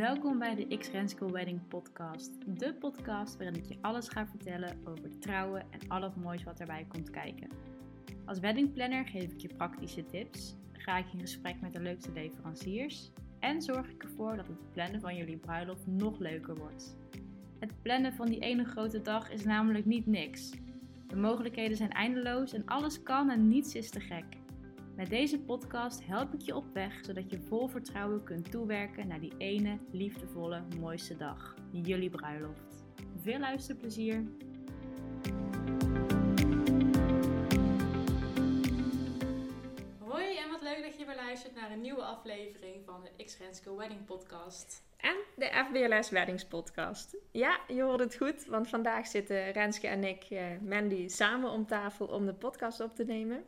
[0.00, 2.58] Welkom bij de X Renske Wedding Podcast.
[2.58, 6.60] De podcast waarin ik je alles ga vertellen over trouwen en al het moois wat
[6.60, 7.48] erbij komt kijken.
[8.24, 13.10] Als weddingplanner geef ik je praktische tips, ga ik in gesprek met de leukste leveranciers
[13.38, 16.96] en zorg ik ervoor dat het plannen van jullie bruiloft nog leuker wordt.
[17.58, 20.50] Het plannen van die ene grote dag is namelijk niet niks.
[21.06, 24.39] De mogelijkheden zijn eindeloos en alles kan en niets is te gek.
[25.00, 29.20] Met deze podcast help ik je op weg zodat je vol vertrouwen kunt toewerken naar
[29.20, 32.84] die ene liefdevolle mooiste dag, jullie bruiloft.
[33.16, 34.24] Veel luisterplezier!
[39.98, 43.38] Hoi en wat leuk dat je weer luistert naar een nieuwe aflevering van de X
[43.38, 44.82] Renske Wedding Podcast.
[44.96, 47.16] En de FBLS Weddings Podcast.
[47.30, 51.66] Ja, je hoort het goed, want vandaag zitten Renske en ik, eh, Mandy, samen om
[51.66, 53.44] tafel om de podcast op te nemen.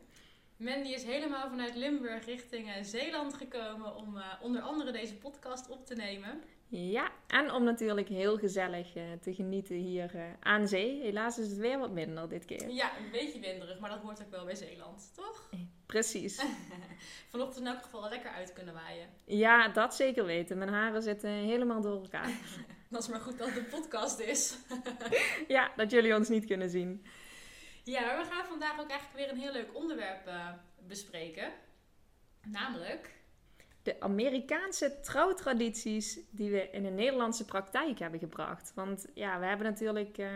[0.57, 5.69] Mandy is helemaal vanuit Limburg richting eh, Zeeland gekomen om uh, onder andere deze podcast
[5.69, 6.41] op te nemen.
[6.67, 11.01] Ja, en om natuurlijk heel gezellig uh, te genieten hier aan zee.
[11.01, 12.69] Helaas is het weer wat minder dit keer.
[12.69, 15.49] Ja, een beetje winderig, maar dat hoort ook wel bij Zeeland, toch?
[15.85, 16.41] Precies.
[17.31, 19.07] Vanochtend in elk geval lekker uit kunnen waaien.
[19.25, 20.57] Ja, dat zeker weten.
[20.57, 22.31] Mijn haren zitten helemaal door elkaar.
[22.89, 24.57] dat is maar goed dat het een podcast is.
[25.47, 27.05] ja, dat jullie ons niet kunnen zien.
[27.83, 30.49] Ja, we gaan vandaag ook eigenlijk weer een heel leuk onderwerp uh,
[30.87, 31.51] bespreken.
[32.47, 33.21] Namelijk...
[33.83, 38.71] De Amerikaanse trouwtradities die we in de Nederlandse praktijk hebben gebracht.
[38.75, 40.27] Want ja, we hebben natuurlijk uh,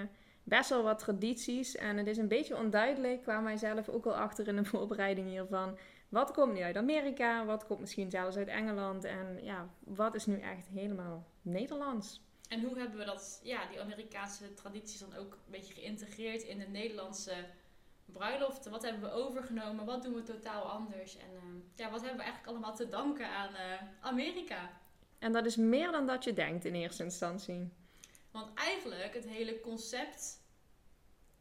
[0.43, 1.75] best wel wat tradities.
[1.75, 5.27] En het is een beetje onduidelijk, kwam mij zelf ook al achter in de voorbereiding
[5.27, 5.77] hiervan.
[6.09, 7.45] Wat komt nu uit Amerika?
[7.45, 9.03] Wat komt misschien zelfs uit Engeland?
[9.03, 12.26] En ja, wat is nu echt helemaal Nederlands?
[12.47, 16.59] En hoe hebben we dat, ja, die Amerikaanse tradities dan ook een beetje geïntegreerd in
[16.59, 17.45] de Nederlandse
[18.05, 18.71] bruiloften?
[18.71, 19.85] Wat hebben we overgenomen?
[19.85, 21.17] Wat doen we totaal anders?
[21.17, 21.41] En uh,
[21.75, 24.69] ja, wat hebben we eigenlijk allemaal te danken aan uh, Amerika?
[25.19, 27.69] En dat is meer dan dat je denkt in eerste instantie.
[28.31, 30.45] Want eigenlijk het hele concept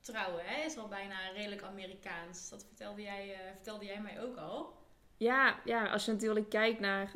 [0.01, 2.49] trouwen hè, is al bijna redelijk Amerikaans.
[2.49, 4.85] Dat vertelde jij, uh, vertelde jij mij ook al.
[5.17, 7.15] Ja, ja, als je natuurlijk kijkt naar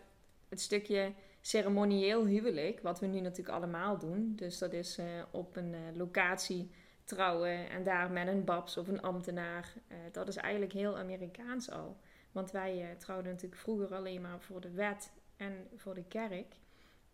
[0.49, 4.33] het stukje ceremonieel huwelijk, wat we nu natuurlijk allemaal doen.
[4.37, 6.71] Dus dat is uh, op een uh, locatie
[7.05, 9.73] trouwen en daar met een babs of een ambtenaar.
[9.89, 11.97] Uh, dat is eigenlijk heel Amerikaans al.
[12.33, 16.55] Want wij trouwden natuurlijk vroeger alleen maar voor de wet en voor de kerk.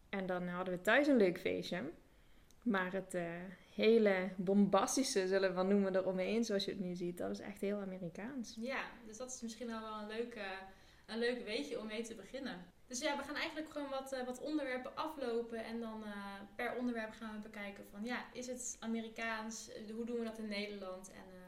[0.09, 1.83] En dan hadden we thuis een leuk feestje.
[2.63, 3.19] Maar het
[3.75, 7.61] hele bombastische, zullen we wel noemen, eromheen, zoals je het nu ziet, dat is echt
[7.61, 8.57] heel Amerikaans.
[8.61, 10.41] Ja, dus dat is misschien al wel een leuk,
[11.07, 12.65] een leuk weetje om mee te beginnen.
[12.87, 15.65] Dus ja, we gaan eigenlijk gewoon wat, uh, wat onderwerpen aflopen.
[15.65, 19.71] En dan uh, per onderwerp gaan we bekijken van ja, is het Amerikaans?
[19.95, 21.11] Hoe doen we dat in Nederland?
[21.11, 21.41] En, uh,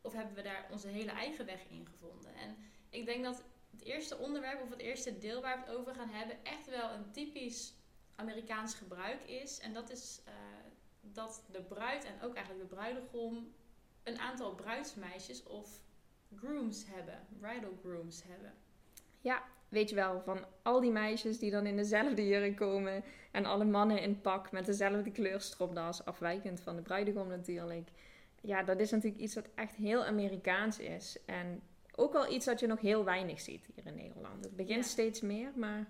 [0.00, 2.34] of hebben we daar onze hele eigen weg in gevonden?
[2.34, 2.56] En
[2.90, 6.10] ik denk dat het eerste onderwerp of het eerste deel waar we het over gaan
[6.10, 7.74] hebben echt wel een typisch
[8.14, 9.60] Amerikaans gebruik is.
[9.60, 10.20] En dat is
[11.00, 13.54] dat de bruid en ook eigenlijk de bruidegom
[14.02, 15.82] een aantal bruidsmeisjes of
[16.36, 18.54] grooms hebben, bridal grooms hebben.
[19.20, 23.04] Ja, weet je wel, van al die meisjes die dan in dezelfde jurk komen.
[23.30, 27.88] En alle mannen in pak met dezelfde kleurstropdas, afwijkend van de bruidegom natuurlijk.
[28.40, 31.18] Ja, dat is natuurlijk iets wat echt heel Amerikaans is.
[31.26, 31.62] En
[31.94, 34.44] ook wel iets dat je nog heel weinig ziet hier in Nederland.
[34.44, 35.86] Het begint steeds meer, maar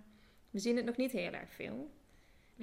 [0.50, 1.90] we zien het nog niet heel erg veel.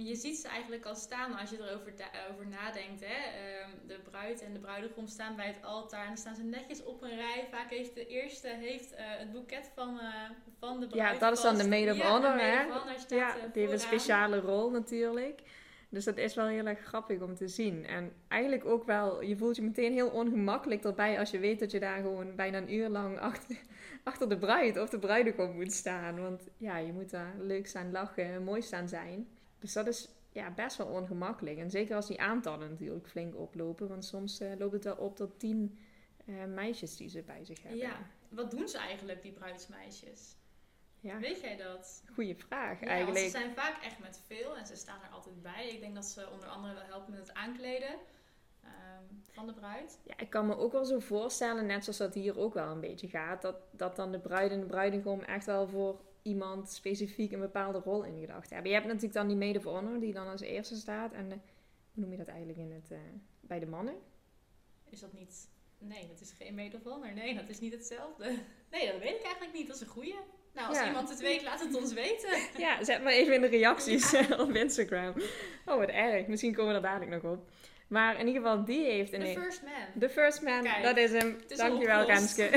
[0.06, 1.94] Je ziet ze eigenlijk al staan als je erover
[2.32, 3.00] over nadenkt.
[3.06, 3.40] Hè?
[3.40, 6.02] Ehm, de bruid en de bruidegom staan bij het altaar.
[6.02, 7.48] En dan staan ze netjes op een rij.
[7.52, 11.14] Vaak heeft de eerste heeft, uh, het boeket van, uh, van de bruid.
[11.14, 12.40] Ja, dat is dan de maid of honor.
[12.40, 12.62] hè?
[13.16, 15.42] ja, die heeft een speciale rol natuurlijk.
[15.90, 17.86] Dus dat is wel heel erg grappig om te zien.
[17.86, 21.72] En eigenlijk ook wel, je voelt je meteen heel ongemakkelijk erbij als je weet dat
[21.72, 23.58] je daar gewoon bijna een uur lang achter,
[24.04, 26.22] achter de bruid of de bruidegom moet staan.
[26.22, 29.28] Want ja, je moet daar leuk staan lachen, mooi staan zijn.
[29.60, 31.58] Dus dat is ja, best wel ongemakkelijk.
[31.58, 33.88] En zeker als die aantallen natuurlijk flink oplopen.
[33.88, 35.80] Want soms uh, loopt het wel op tot tien
[36.26, 37.80] uh, meisjes die ze bij zich hebben.
[37.80, 37.98] Ja,
[38.30, 40.36] wat doen ze eigenlijk, die bruidsmeisjes?
[41.00, 41.20] Ja.
[41.20, 42.04] Weet jij dat?
[42.14, 43.26] Goeie vraag ja, eigenlijk.
[43.26, 45.70] ze zijn vaak echt met veel en ze staan er altijd bij.
[45.70, 47.92] Ik denk dat ze onder andere wel helpen met het aankleden
[48.64, 50.00] um, van de bruid.
[50.04, 52.80] Ja, ik kan me ook wel zo voorstellen, net zoals dat hier ook wel een
[52.80, 57.32] beetje gaat, dat, dat dan de bruid en de bruidegom echt wel voor iemand specifiek
[57.32, 58.68] een bepaalde rol in gedacht hebben.
[58.68, 61.14] Je hebt natuurlijk dan die maid of honor die dan als eerste staat.
[61.14, 61.40] En hoe
[62.04, 62.98] noem je dat eigenlijk in het, uh,
[63.42, 63.96] bij de mannen?
[64.90, 65.50] Is dat niet...
[65.80, 67.14] Nee, dat is geen maid of honor.
[67.14, 68.26] Nee, dat is niet hetzelfde.
[68.72, 69.68] Nee, dat weet ik eigenlijk niet.
[69.68, 70.16] Dat is een goeie.
[70.54, 72.30] Nou, als iemand het weet, laat het ons weten.
[72.66, 74.14] Ja, zet maar even in de reacties
[74.46, 75.14] op Instagram.
[75.66, 76.28] Oh, wat erg.
[76.28, 77.50] Misschien komen we er dadelijk nog op.
[77.88, 79.12] Maar in ieder geval, die heeft...
[79.12, 80.00] The First Man.
[80.00, 81.38] The First Man, dat is hem.
[81.48, 82.50] Dankjewel, Renske.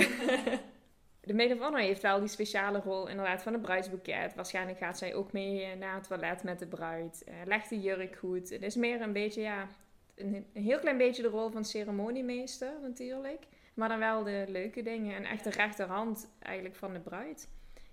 [1.30, 4.34] De maid of honor heeft wel die speciale rol inderdaad van het bruidsboeket.
[4.34, 7.24] Waarschijnlijk gaat zij ook mee eh, naar het toilet met de bruid.
[7.28, 8.50] Uh, legt de jurk goed.
[8.50, 9.68] Het is meer een beetje, ja,
[10.14, 13.46] een, een, heel klein beetje de rol van ceremoniemeester natuurlijk.
[13.74, 17.48] Maar dan wel de leuke dingen en echt de rechterhand eigenlijk van de bruid.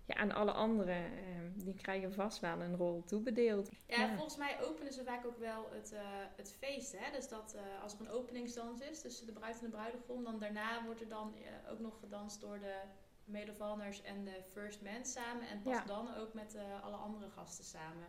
[0.06, 1.20] Ja, en alle anderen, uh,
[1.54, 3.70] die krijgen vast wel een rol toebedeeld.
[3.88, 6.00] Ja, ja, volgens mij openen ze vaak ook wel het, uh,
[6.36, 6.96] het feest.
[6.98, 7.12] Hè?
[7.12, 10.40] Dus dat uh, als er een openingsdans is tussen de bruid en de bruidegom, dan
[10.40, 11.34] daarna wordt er dan
[11.72, 12.76] ook nog gedanst door de
[13.50, 15.48] of honors en de first man samen.
[15.48, 15.84] En pas ja.
[15.86, 18.08] dan ook met alle andere gasten samen.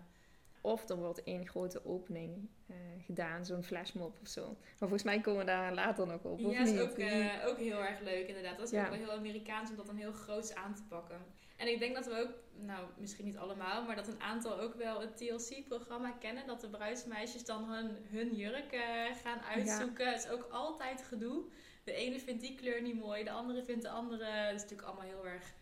[0.61, 4.47] Of er wordt één grote opening uh, gedaan, zo'n flashmob of zo.
[4.47, 6.39] Maar volgens mij komen we daar later nog op.
[6.39, 8.57] Ja, dat is ook, uh, ook heel erg leuk inderdaad.
[8.57, 8.85] Dat is ja.
[8.85, 11.21] ook wel heel Amerikaans om dat dan heel groots aan te pakken.
[11.57, 12.31] En ik denk dat we ook,
[12.67, 16.47] nou misschien niet allemaal, maar dat een aantal ook wel het TLC-programma kennen.
[16.47, 18.81] Dat de bruidsmeisjes dan hun, hun jurk uh,
[19.23, 20.05] gaan uitzoeken.
[20.05, 20.13] Ja.
[20.13, 21.45] Het is ook altijd gedoe.
[21.89, 24.25] De ene vindt die kleur niet mooi, de andere vindt de andere.
[24.25, 25.53] Het is natuurlijk allemaal heel erg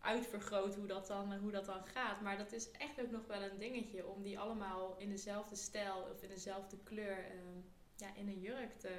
[0.00, 2.20] uitvergroot hoe dat, dan, hoe dat dan gaat.
[2.20, 6.08] Maar dat is echt ook nog wel een dingetje om die allemaal in dezelfde stijl
[6.12, 7.62] of in dezelfde kleur uh,
[7.96, 8.92] ja, in een jurk te,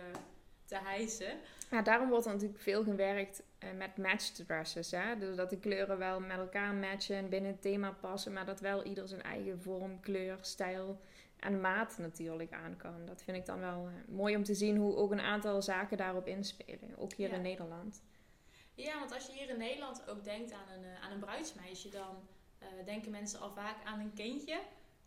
[0.66, 1.40] te hijsen.
[1.72, 4.92] Ja, daarom wordt er natuurlijk veel gewerkt uh, met matched dresses.
[4.92, 5.18] Hè?
[5.18, 8.60] Dus dat de kleuren wel met elkaar matchen en binnen het thema passen, maar dat
[8.60, 11.00] wel ieder zijn eigen vorm, kleur, stijl
[11.40, 13.06] en maat natuurlijk aan kan.
[13.06, 15.98] Dat vind ik dan wel uh, mooi om te zien hoe ook een aantal zaken
[15.98, 17.36] daarop inspelen, ook hier ja.
[17.36, 18.04] in Nederland.
[18.74, 21.90] Ja, want als je hier in Nederland ook denkt aan een, uh, aan een bruidsmeisje,
[21.90, 22.16] dan
[22.86, 24.60] denken mensen al vaak aan een kindje.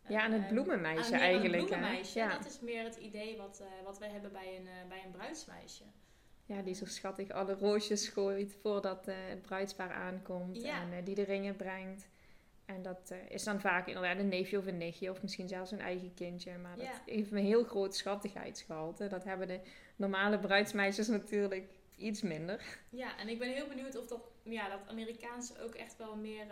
[0.08, 1.62] Ja, aan het bloemenmeisje aan, eigenlijk.
[1.62, 2.18] Een bloemenmeisje.
[2.18, 2.28] Ja.
[2.28, 5.10] Dat is meer het idee wat, uh, wat wij hebben bij een, uh, bij een
[5.10, 5.84] bruidsmeisje.
[6.46, 10.62] Ja, die zo schattig alle roosjes gooit voordat uh, het bruidspaar aankomt.
[10.62, 10.80] Ja.
[10.80, 12.08] En die de ringen brengt.
[12.74, 15.10] En dat is dan vaak inderdaad een neefje of een nichtje.
[15.10, 16.58] Of misschien zelfs een eigen kindje.
[16.58, 17.02] Maar dat ja.
[17.06, 19.06] heeft een heel groot schattigheidsgehalte.
[19.06, 19.60] Dat hebben de
[19.96, 22.78] normale bruidsmeisjes natuurlijk iets minder.
[22.88, 26.46] Ja, en ik ben heel benieuwd of dat, ja, dat Amerikaanse ook echt wel meer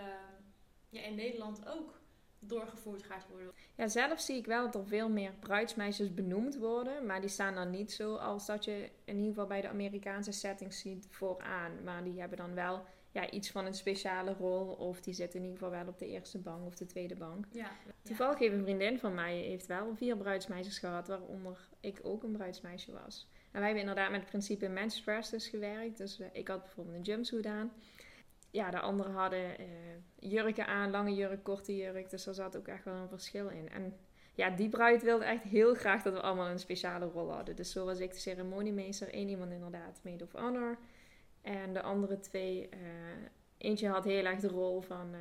[0.89, 2.01] ja, in Nederland ook
[2.39, 3.53] doorgevoerd gaat worden.
[3.75, 7.07] Ja, zelf zie ik wel dat er veel meer bruidsmeisjes benoemd worden.
[7.07, 10.33] Maar die staan dan niet zo als dat je in ieder geval bij de Amerikaanse
[10.33, 11.85] settings ziet vooraan.
[11.85, 14.67] Maar die hebben dan wel ja, iets van een speciale rol.
[14.67, 17.47] Of die zitten in ieder geval wel op de eerste bank of de tweede bank.
[17.51, 17.71] Ja.
[18.03, 21.09] Toevallig heeft een vriendin van mij heeft wel vier bruidsmeisjes gehad.
[21.09, 23.29] Waaronder ik ook een bruidsmeisje was.
[23.33, 25.99] En wij hebben inderdaad met het principe men's gewerkt.
[25.99, 27.73] Dus ik had bijvoorbeeld een jumpsuit aan
[28.51, 29.67] ja, de anderen hadden uh,
[30.19, 32.11] jurken aan, lange jurk, korte jurk.
[32.11, 33.69] Dus er zat ook echt wel een verschil in.
[33.71, 33.97] En
[34.35, 37.57] ja, die bruid wilde echt heel graag dat we allemaal een speciale rol hadden.
[37.57, 39.09] Dus zo was ik de ceremoniemeester.
[39.11, 40.79] Eén iemand inderdaad, maid of honor.
[41.49, 42.79] En de andere twee, uh,
[43.59, 45.21] eentje had heel erg de rol van uh,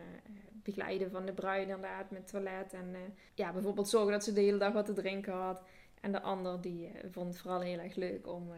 [0.53, 2.73] begeleiden van de bruid inderdaad met toilet.
[2.73, 2.95] En
[3.33, 5.63] ja, bijvoorbeeld zorgen dat ze de hele dag wat te drinken had.
[6.01, 8.51] En de ander die vond het vooral heel erg leuk om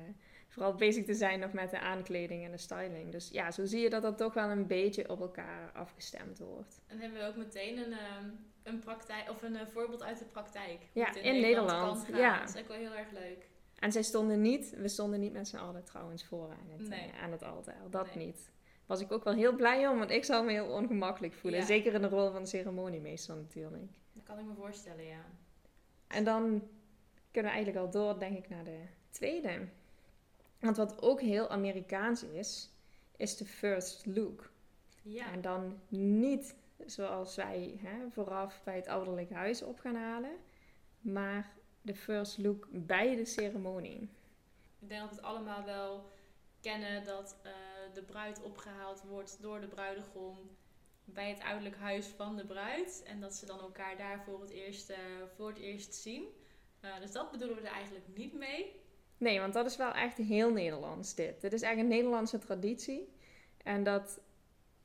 [0.48, 3.12] vooral bezig te zijn nog met de aankleding en de styling.
[3.12, 6.82] Dus ja, zo zie je dat dat toch wel een beetje op elkaar afgestemd wordt.
[6.88, 10.80] En hebben we ook meteen een, um, een praktijk of een voorbeeld uit de praktijk.
[10.94, 11.98] Ja, in, in Nederland.
[11.98, 12.40] Nederland ja.
[12.40, 13.48] Dat is ook wel heel erg leuk.
[13.80, 17.08] En zij stonden niet, we stonden niet met z'n allen trouwens voor aan het, nee.
[17.08, 17.90] uh, aan het altaar.
[17.90, 18.26] Dat nee.
[18.26, 18.52] niet.
[18.86, 21.60] Was ik ook wel heel blij om, want ik zou me heel ongemakkelijk voelen.
[21.60, 21.66] Ja.
[21.66, 23.92] Zeker in de rol van de ceremoniemeester natuurlijk.
[24.14, 25.26] Dat kan ik me voorstellen, ja.
[26.08, 26.68] En dan
[27.32, 29.68] kunnen we eigenlijk al door, denk ik, naar de tweede.
[30.60, 32.72] Want wat ook heel Amerikaans is,
[33.18, 34.52] is de first look.
[35.02, 35.32] Ja.
[35.32, 40.36] En dan niet zoals wij hè, vooraf bij het ouderlijk huis op gaan halen,
[41.00, 44.10] maar de first look bij de ceremonie.
[44.80, 46.10] Ik denk dat we het allemaal wel
[46.62, 47.52] kennen dat uh,
[47.94, 50.38] de bruid opgehaald wordt door de bruidegom
[51.06, 53.04] bij het ouderlijk huis van de bruid.
[53.06, 54.98] En dat ze dan elkaar daar voor het eerst, uh,
[55.36, 56.24] voor het eerst zien.
[56.82, 58.76] Uh, dus dat bedoelen we er eigenlijk niet mee.
[59.18, 61.42] Nee, want dat is wel echt heel Nederlands dit.
[61.42, 63.14] Dit is echt een Nederlandse traditie.
[63.64, 64.20] En dat,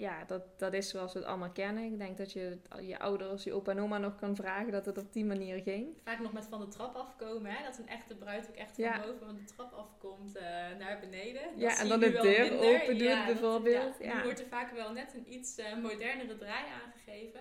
[0.04, 1.84] ja, dat, dat is zoals we het allemaal kennen.
[1.84, 4.98] Ik denk dat je je ouders, je opa en oma nog kan vragen dat het
[4.98, 5.86] op die manier ging.
[6.04, 7.64] Vaak nog met van de trap afkomen, hè?
[7.64, 9.00] Dat een echte bruid ook echt van ja.
[9.00, 10.42] boven van de trap afkomt uh,
[10.78, 11.42] naar beneden.
[11.42, 13.98] Dat ja, en dan de deur open doet ja, bijvoorbeeld.
[13.98, 17.40] Dat, ja, wordt er vaak wel net een iets uh, modernere draai aangegeven.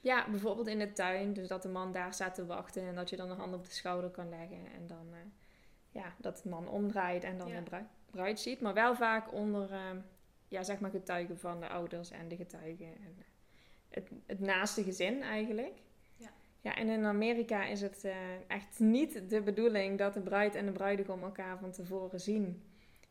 [0.00, 1.32] Ja, bijvoorbeeld in de tuin.
[1.32, 3.64] Dus dat de man daar staat te wachten en dat je dan een hand op
[3.64, 4.66] de schouder kan leggen.
[4.74, 5.06] En dan...
[5.10, 5.18] Uh,
[5.90, 8.60] ja, dat de man omdraait en dan de bruid, ziet.
[8.60, 9.78] Maar wel vaak onder uh,
[10.48, 12.86] ja, zeg maar getuigen van de ouders en de getuigen.
[12.86, 13.24] En
[13.88, 15.82] het, het naaste gezin eigenlijk.
[16.16, 16.30] Ja.
[16.60, 18.14] ja, en in Amerika is het uh,
[18.46, 22.62] echt niet de bedoeling dat de bruid en de bruidegom elkaar van tevoren zien.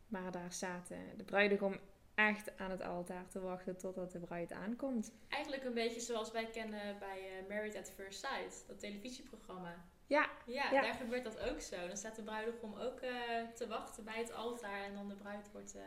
[0.07, 0.51] Maar daar
[0.91, 1.79] uh, de bruidegom
[2.15, 5.11] echt aan het altaar te wachten totdat de bruid aankomt.
[5.29, 9.85] Eigenlijk een beetje zoals wij kennen bij uh, Married at First Sight, dat televisieprogramma.
[10.07, 11.87] Ja, ja, daar gebeurt dat ook zo.
[11.87, 13.11] Dan staat de bruidegom ook uh,
[13.53, 15.81] te wachten bij het altaar en dan de bruid wordt uh,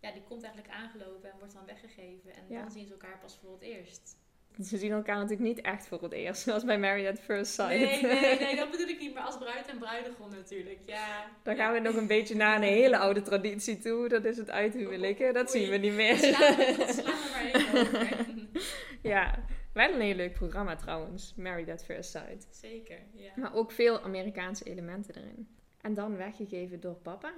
[0.00, 2.34] ja, die komt eigenlijk aangelopen en wordt dan weggegeven.
[2.34, 2.60] En Ja.
[2.60, 4.16] dan zien ze elkaar pas voor het eerst.
[4.62, 7.68] Ze zien elkaar natuurlijk niet echt voor het eerst, zoals bij Married at First Sight.
[7.78, 9.14] Nee, nee, nee, dat bedoel ik niet.
[9.14, 10.78] Maar als bruid en bruidegom natuurlijk.
[10.86, 11.30] Ja.
[11.42, 14.08] Dan gaan we nog een beetje naar een hele oude traditie toe.
[14.08, 15.34] Dat is het uithuwelijken.
[15.34, 15.62] Dat Oei.
[15.62, 16.16] zien we niet meer.
[16.16, 18.26] slaan we, dat slaan we maar even over.
[19.02, 19.38] Ja,
[19.72, 21.34] wel een heel leuk programma trouwens.
[21.36, 22.48] Married at First Sight.
[22.50, 23.30] Zeker, ja.
[23.36, 25.48] Maar ook veel Amerikaanse elementen erin.
[25.80, 27.32] En dan weggegeven door papa.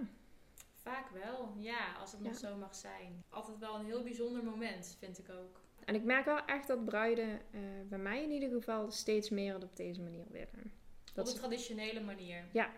[0.82, 3.22] Vaak wel, ja, als het nog zo mag zijn.
[3.28, 5.60] Altijd wel een heel bijzonder moment, vind ik ook.
[5.84, 9.54] En ik merk wel echt dat bruiden, eh, bij mij in ieder geval, steeds meer
[9.54, 10.72] het op deze manier willen.
[11.14, 12.44] Dat Op een traditionele manier.
[12.52, 12.70] ja,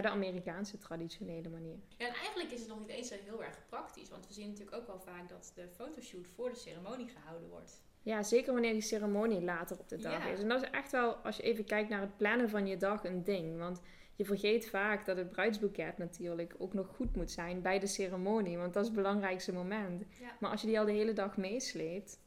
[0.00, 1.76] de Amerikaanse traditionele manier.
[1.96, 4.08] Ja, en eigenlijk is het nog niet eens zo heel erg praktisch.
[4.10, 7.82] Want we zien natuurlijk ook wel vaak dat de fotoshoot voor de ceremonie gehouden wordt.
[8.02, 10.30] Ja, zeker wanneer die ceremonie later op de dag Ja.
[10.30, 10.40] is.
[10.40, 13.04] En dat is echt wel, als je even kijkt naar het plannen van je dag,
[13.04, 13.58] een ding.
[13.58, 13.80] Want
[14.16, 18.58] je vergeet vaak dat het bruidsboeket natuurlijk ook nog goed moet zijn bij de ceremonie.
[18.58, 20.04] Want dat is het belangrijkste moment.
[20.20, 20.36] Ja.
[20.40, 22.20] Maar als je die al de hele dag meesleept,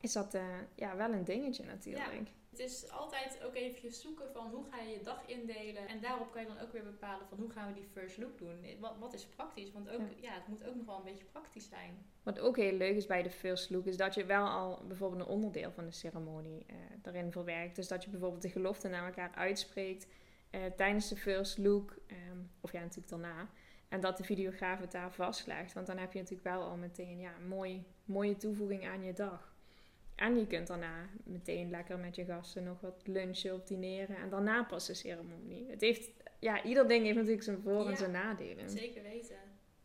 [0.00, 0.42] is dat eh,
[0.74, 2.30] ja, wel een dingetje natuurlijk.
[2.50, 5.88] Het is altijd ook eventjes zoeken van hoe ga je je dag indelen.
[5.88, 8.38] En daarop kan je dan ook weer bepalen van hoe gaan we die first look
[8.38, 8.66] doen.
[8.80, 9.72] Wat, wat is praktisch?
[9.72, 10.06] Want ook, Ja.
[10.20, 10.34] ja.
[10.34, 12.06] het moet ook nog wel een beetje praktisch zijn.
[12.22, 15.20] Wat ook heel leuk is bij de first look, is dat je wel al bijvoorbeeld
[15.20, 17.76] een onderdeel van de ceremonie eh erin verwerkt.
[17.76, 20.06] Dus dat je bijvoorbeeld de gelofte naar elkaar uitspreekt
[20.54, 23.48] eh, tijdens de first look, ehm, of ja, natuurlijk daarna.
[23.88, 25.72] En dat de videograaf het daar vastlegt.
[25.72, 29.12] Want dan heb je natuurlijk wel al meteen ja, een mooi, mooie toevoeging aan je
[29.12, 29.52] dag.
[30.14, 34.16] En je kunt daarna meteen lekker met je gasten nog wat lunchen of dineren.
[34.16, 35.70] En daarna pas de ceremonie.
[35.70, 38.70] Het heeft, ja, ieder ding heeft natuurlijk zijn voor- en Ja, zijn nadelen.
[38.70, 39.36] Zeker weten.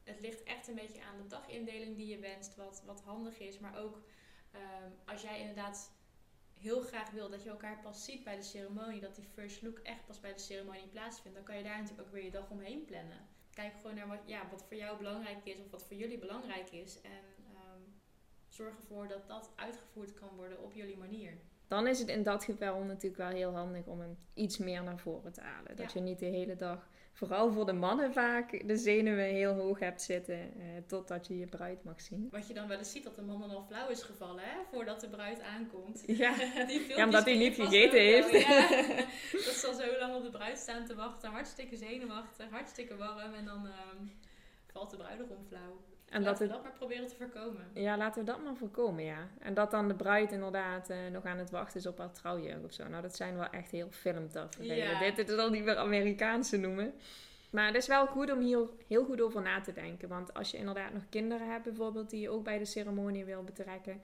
[0.03, 3.59] Het ligt echt een beetje aan de dagindeling die je wenst, wat, wat handig is.
[3.59, 4.01] Maar ook
[4.51, 5.91] ehm, als jij inderdaad
[6.59, 9.79] heel graag wil dat je elkaar pas ziet bij de ceremonie, dat die first look
[9.79, 12.49] echt pas bij de ceremonie plaatsvindt, dan kan je daar natuurlijk ook weer je dag
[12.49, 13.17] omheen plannen.
[13.53, 16.71] Kijk gewoon naar wat, ja, wat voor jou belangrijk is of wat voor jullie belangrijk
[16.71, 17.01] is.
[17.01, 17.11] En
[17.53, 17.81] ehm,
[18.47, 21.37] zorg ervoor dat dat uitgevoerd kan worden op jullie manier.
[21.67, 24.99] Dan is het in dat geval natuurlijk wel heel handig om hem iets meer naar
[24.99, 25.75] voren te halen.
[25.75, 25.99] Dat Ja.
[25.99, 26.89] je niet de hele dag,
[27.19, 31.45] vooral voor de mannen vaak, de zenuwen heel hoog hebt zitten eh, totdat je je
[31.45, 32.27] bruid mag zien.
[32.31, 34.57] Wat je dan wel eens ziet dat de man dan al flauw is gevallen, hè,
[34.71, 36.03] voordat de bruid aankomt.
[36.05, 36.35] Ja,
[36.97, 38.31] Ja, omdat hij niet gegeten wel, heeft.
[38.47, 38.67] ja.
[39.45, 41.29] dat ze al zo lang op de bruid staan te wachten.
[41.29, 43.33] Hartstikke zenuwachtig, hartstikke warm.
[43.33, 44.05] En dan ehm,
[44.71, 45.81] valt de bruidegom flauw.
[46.09, 47.67] En dat Laten we het, dat maar proberen te voorkomen.
[47.73, 49.27] ja, laten we dat maar voorkomen, ja.
[49.39, 52.63] En dat dan de bruid inderdaad eh, nog aan het wachten is op haar trouwjurk
[52.63, 52.87] of zo.
[52.87, 54.77] Nou, dat zijn wel echt heel filmtafereelen.
[54.77, 54.99] Ja.
[54.99, 56.93] Dit, dit is al niet meer Amerikaanse noemen.
[57.51, 60.09] Maar het is wel goed om hier heel goed over na te denken.
[60.09, 63.43] Want als je inderdaad nog kinderen hebt bijvoorbeeld die je ook bij de ceremonie wil
[63.43, 64.01] betrekken.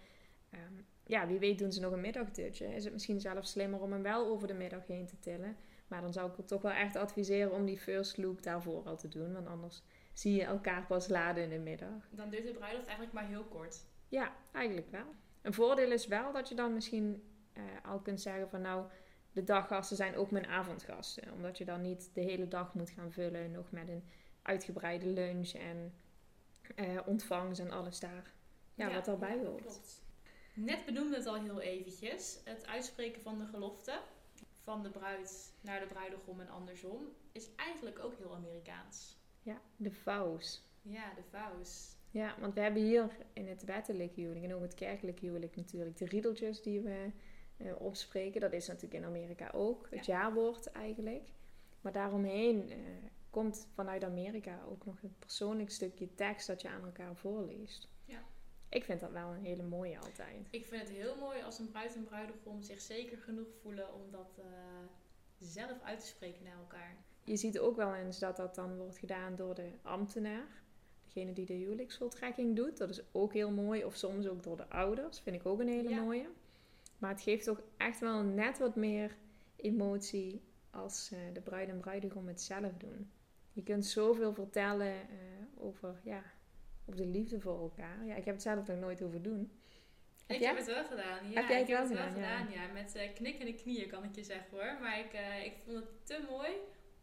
[0.50, 0.62] ehm,
[1.04, 2.76] ja, wie weet doen ze nog een middagdutje.
[2.76, 5.58] Is het misschien zelfs slimmer om hem wel over de middag heen te tillen.
[5.88, 8.98] Maar dan zou ik er toch wel echt adviseren om die first look daarvoor al
[8.98, 9.34] te doen.
[9.34, 9.84] Want anders
[10.16, 12.08] zie je elkaar pas laden in de middag.
[12.10, 13.86] Dan duurt de bruiloft eigenlijk maar heel kort.
[14.08, 15.14] Ja, eigenlijk wel.
[15.42, 18.86] Een voordeel is wel dat je dan misschien eh, al kunt zeggen van nou,
[19.32, 21.32] de daggasten zijn ook mijn avondgasten.
[21.34, 24.04] Omdat je dan niet de hele dag moet gaan vullen nog met een
[24.42, 25.94] uitgebreide lunch en
[26.76, 28.34] eh, ontvangst en alles daar.
[28.74, 29.62] Ja, wat daarbij hoort.
[29.62, 30.04] Klopt.
[30.54, 32.40] Net benoemde het al heel eventjes.
[32.44, 34.00] Het uitspreken van de gelofte
[34.62, 39.18] van de bruid naar de bruidegom en andersom is eigenlijk ook heel Amerikaans.
[39.46, 40.64] Ja, de vouws.
[40.82, 41.96] Ja, de vows.
[42.12, 45.98] Ja, want we hebben hier in het wettelijk huwelijk en ook het kerkelijk huwelijk natuurlijk
[45.98, 47.12] de riedeltjes die we
[47.58, 48.42] eh, opspreken.
[48.42, 51.30] Dat is natuurlijk in Amerika ook, het jaarwoord eigenlijk.
[51.82, 52.78] Maar daaromheen eh,
[53.30, 57.90] komt vanuit Amerika ook nog een persoonlijk stukje tekst dat je aan elkaar voorleest.
[58.06, 58.24] Ja.
[58.70, 60.48] Ik vind dat wel een hele mooie altijd.
[60.50, 64.12] Ik vind het heel mooi als een bruid en bruidegom zich zeker genoeg voelen om
[64.12, 64.46] dat eh,
[65.40, 66.98] zelf uit te spreken naar elkaar.
[67.26, 70.48] Je ziet ook wel eens dat dat dan wordt gedaan door de ambtenaar.
[71.06, 72.78] Degene die de huwelijksvoltrekking doet.
[72.78, 73.84] Dat is ook heel mooi.
[73.86, 75.20] Of soms ook door de ouders.
[75.20, 76.02] Vind ik ook een hele Ja.
[76.02, 76.28] mooie.
[76.98, 79.16] Maar het geeft toch echt wel net wat meer
[79.56, 83.12] emotie als eh, de bruid en bruidegom het zelf doen.
[83.54, 85.08] Je kunt zoveel vertellen eh,
[85.58, 86.24] over, ja,
[86.86, 88.06] over de liefde voor elkaar.
[88.06, 89.52] Ja, ik heb het zelf nog nooit over doen.
[90.26, 90.48] Heb ik jij?
[90.50, 91.30] heb het wel gedaan.
[91.32, 92.46] Ja, Heb jij het ik wel heb het wel gedaan, ja.
[92.46, 92.68] gedaan.
[92.68, 94.78] Ja, met eh, knikkende knieën kan ik je zeggen hoor.
[94.82, 95.14] Maar ik,
[95.46, 96.50] ik vond het te mooi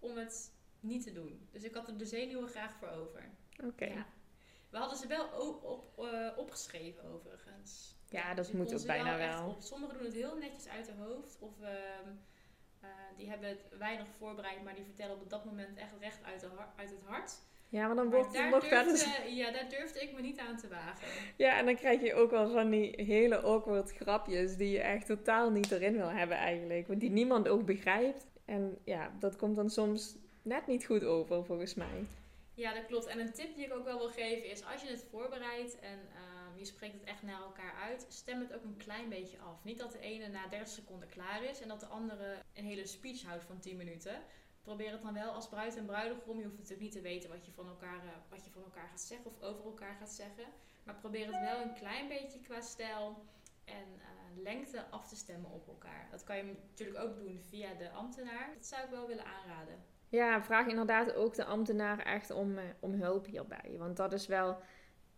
[0.02, 1.48] om het niet te doen.
[1.50, 3.30] Dus ik had er de zenuwen graag voor over.
[3.64, 3.84] Oké.
[3.84, 4.06] Ja.
[4.70, 7.96] We hadden ze wel op, op, eh, opgeschreven overigens.
[8.08, 9.48] Ja, dat dus moet ook bijna echt wel.
[9.48, 9.60] op.
[9.60, 11.36] Sommigen doen het heel netjes uit hun hoofd.
[11.38, 12.08] Of ehm,
[12.80, 16.40] eh, die hebben het weinig voorbereid, maar die vertellen op dat moment echt recht uit,
[16.40, 17.40] de uit het hart.
[17.68, 19.28] Ja, maar dan wordt het daar nog verder...
[19.28, 21.08] ja, daar durfde ik me niet aan te wagen.
[21.36, 25.06] Ja, en dan krijg je ook wel van die hele awkward grapjes die je echt
[25.06, 26.86] totaal niet erin wil hebben eigenlijk.
[26.86, 28.26] Want die niemand ook begrijpt.
[28.44, 32.06] En ja, dat komt dan soms net niet goed over volgens mij.
[32.54, 33.06] Ja, dat klopt.
[33.06, 35.98] En een tip die ik ook wel wil geven is, als je het voorbereidt en
[36.14, 39.64] ehm, je spreekt het echt naar elkaar uit, stem het ook een klein beetje af.
[39.64, 42.86] Niet dat de ene na 30 seconden klaar is en dat de andere een hele
[42.86, 44.22] speech houdt van 10 minuten.
[44.62, 46.38] Probeer het dan wel als bruid en bruidegom.
[46.38, 48.88] Je hoeft natuurlijk niet te weten wat je van elkaar, eh, wat je van elkaar
[48.88, 50.44] gaat zeggen of over elkaar gaat zeggen.
[50.84, 53.24] Maar probeer het wel een klein beetje qua stijl
[53.72, 56.08] en uh, lengte af te stemmen op elkaar.
[56.10, 58.50] Dat kan je natuurlijk ook doen via de ambtenaar.
[58.54, 59.74] Dat zou ik wel willen aanraden.
[60.08, 63.74] Ja, vraag inderdaad ook de ambtenaar echt om, uh, om hulp hierbij.
[63.78, 64.56] Want dat is wel.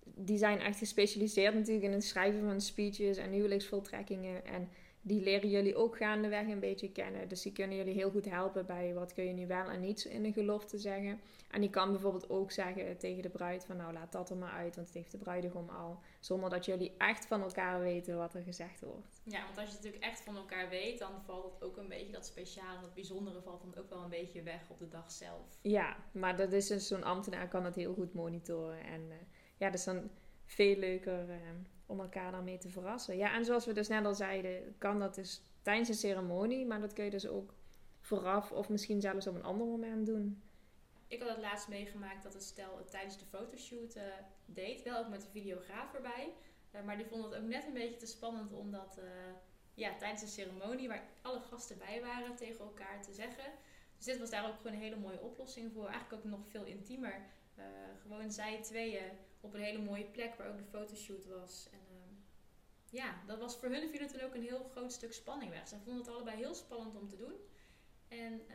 [0.05, 4.45] Die zijn echt gespecialiseerd natuurlijk in het schrijven van speeches en huwelijksvoltrekkingen.
[4.45, 4.69] En
[5.07, 7.29] die leren jullie ook gaandeweg een beetje kennen.
[7.29, 10.05] Dus die kunnen jullie heel goed helpen bij wat kun je nu wel en niet
[10.05, 11.21] in een gelofte zeggen.
[11.51, 14.53] En die kan bijvoorbeeld ook zeggen tegen de bruid van nou laat dat er maar
[14.53, 15.99] uit, want het heeft de bruidegom al.
[16.21, 19.21] Zonder dat jullie echt van elkaar weten wat er gezegd wordt.
[19.25, 21.89] Ja, want als je het natuurlijk echt van elkaar weet, dan valt het ook een
[21.89, 25.13] beetje dat speciale, dat bijzondere valt dan ook wel een beetje weg op de dag
[25.13, 25.59] zelf.
[25.63, 28.85] Ja, maar dat is dus zo'n ambtenaar kan dat heel goed monitoren.
[28.85, 29.15] En uh,
[29.57, 30.11] ja, dat is dan
[30.45, 31.29] veel leuker.
[31.29, 31.37] Uh,
[31.87, 33.17] om elkaar daarmee te verrassen.
[33.17, 36.81] Ja, en zoals we dus net al zeiden, kan dat dus tijdens een ceremonie, maar
[36.81, 37.55] dat kun je dus ook
[38.01, 40.43] vooraf of misschien zelfs op een ander moment doen.
[41.07, 44.03] Ik had het laatst meegemaakt dat het stel het tijdens de fotoshoot uh,
[44.47, 46.33] deed, wel ook met de videograaf erbij.
[46.73, 49.05] Uh, maar die vond het ook net een beetje te spannend om dat uh,
[49.75, 53.45] ja, tijdens de ceremonie, waar alle gasten bij waren, tegen elkaar te zeggen.
[53.97, 55.87] Dus dit was daar ook gewoon een hele mooie oplossing voor.
[55.89, 57.21] Eigenlijk ook nog veel intiemer.
[58.03, 59.11] gewoon zij tweeën
[59.45, 61.69] op een hele mooie plek waar ook de fotoshoot was.
[61.73, 62.17] En uh,
[62.91, 65.69] ja, dat was voor hun viel ook een heel groot stuk spanning weg.
[65.69, 67.35] Ze vonden het allebei heel spannend om te doen.
[68.09, 68.55] En uh,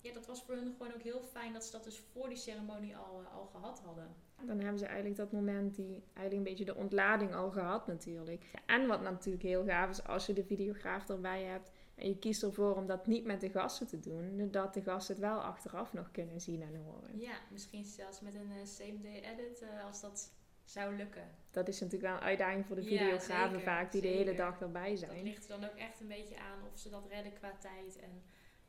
[0.00, 2.38] ja, dat was voor hun gewoon ook heel fijn dat ze dat dus voor die
[2.38, 4.14] ceremonie al, uh, al gehad hadden.
[4.44, 8.44] Dan hebben ze eigenlijk dat moment, die eigenlijk een beetje de ontlading al gehad natuurlijk.
[8.66, 12.42] En wat natuurlijk heel gaaf is, als je de videograaf erbij hebt en je kiest
[12.42, 15.92] ervoor om dat niet met de gasten te doen, dat de gasten het wel achteraf
[15.92, 17.18] nog kunnen zien en horen.
[17.20, 20.32] Ja, misschien zelfs met een uh, same day edit uh, als dat
[20.64, 21.30] zou lukken.
[21.50, 24.16] Dat is natuurlijk wel een uitdaging voor de videografen ja, vaak, die zeker.
[24.16, 25.14] de hele dag erbij zijn.
[25.14, 27.98] Dat ligt er dan ook echt een beetje aan of ze dat redden qua tijd.
[27.98, 28.22] En,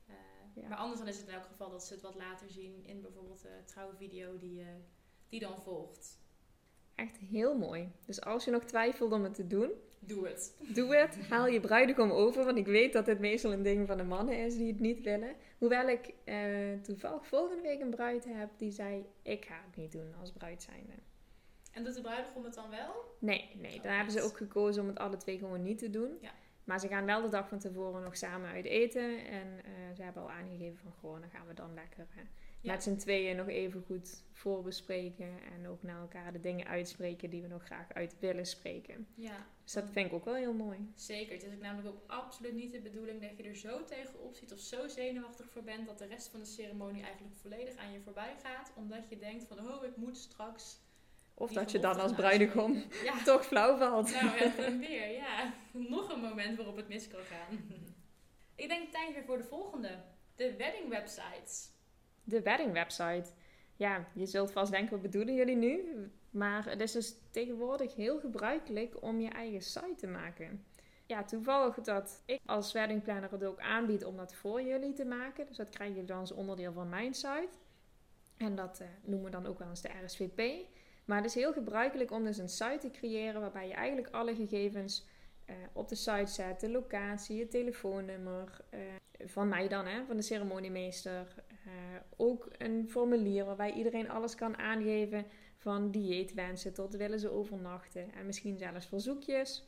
[0.10, 0.16] uh,
[0.54, 0.68] ja.
[0.68, 3.02] Maar anders dan is het in elk geval dat ze het wat later zien in
[3.02, 4.66] bijvoorbeeld de trouwvideo die,
[5.28, 6.20] die dan volgt.
[6.96, 7.92] Echt heel mooi.
[8.06, 9.72] Dus als je nog twijfelt om het te doen,
[10.08, 10.56] Doe het.
[10.74, 11.18] Doe het.
[11.30, 12.46] Haal je bruidegom over.
[12.46, 15.02] Want ik weet dat dit meestal een ding van de mannen is die het niet
[15.02, 15.36] willen.
[15.58, 16.36] Hoewel ik uh,
[16.82, 20.64] toevallig volgende week een bruid heb die zei: Ik ga het niet doen als bruid
[20.64, 20.94] zijnde.
[21.72, 22.94] En doet de bruidegom het dan wel?
[23.20, 23.76] Nee, nee.
[23.76, 26.18] Oh, dan hebben ze ook gekozen om het alle twee gewoon niet te doen.
[26.22, 26.32] Ja.
[26.64, 29.26] Maar ze gaan wel de dag van tevoren nog samen uit eten.
[29.26, 32.24] En uh, ze hebben al aangegeven van gewoon, dan gaan we dan lekker uh,
[32.62, 32.72] ja.
[32.72, 35.30] met z'n tweeën nog even goed voorbespreken.
[35.54, 39.08] En ook naar elkaar de dingen uitspreken die we nog graag uit willen spreken.
[39.16, 39.46] Ja.
[39.64, 40.92] Dus dat vind ik ook wel heel mooi.
[40.96, 41.34] Zeker.
[41.34, 44.54] Het is ook namelijk ook absoluut niet de bedoeling dat je er zo tegenop ziet
[44.54, 48.02] of zo zenuwachtig voor bent dat de rest van de ceremonie eigenlijk volledig aan je
[48.02, 48.72] voorbij gaat.
[48.76, 50.86] Omdat je denkt van, oh, ik moet straks
[51.40, 53.24] of dat je dan als bruidegom ja.
[53.24, 54.12] toch flauw valt.
[54.12, 55.54] Nou ja, dan weer, ja.
[55.72, 57.72] Nog een moment waarop het mis kan gaan.
[58.56, 60.04] Ik denk tijd weer voor de volgende.
[60.36, 61.70] De wedding websites.
[62.28, 63.32] De wedding website.
[63.76, 65.84] Ja, je zult vast denken, wat bedoelen jullie nu?
[66.30, 70.66] Maar het is dus tegenwoordig heel gebruikelijk om je eigen site te maken.
[71.06, 75.46] Ja, toevallig dat ik als weddingplanner het ook aanbied om dat voor jullie te maken.
[75.48, 77.58] Dus dat krijg je dan als onderdeel van mijn site.
[78.38, 80.68] En dat uh, noemen we dan ook wel eens de RSVP.
[81.06, 84.36] Maar het is heel gebruikelijk om dus een site te creëren waarbij je eigenlijk alle
[84.36, 85.06] gegevens
[85.50, 86.60] uh, op de site zet.
[86.60, 88.80] De locatie, het telefoonnummer, uh,
[89.26, 91.36] van mij dan, hè, van de ceremoniemeester.
[91.68, 91.74] Uh,
[92.18, 95.26] ook een formulier waarbij iedereen alles kan aangeven
[95.58, 98.14] van dieetwensen tot willen ze overnachten.
[98.14, 99.68] En misschien zelfs verzoekjes.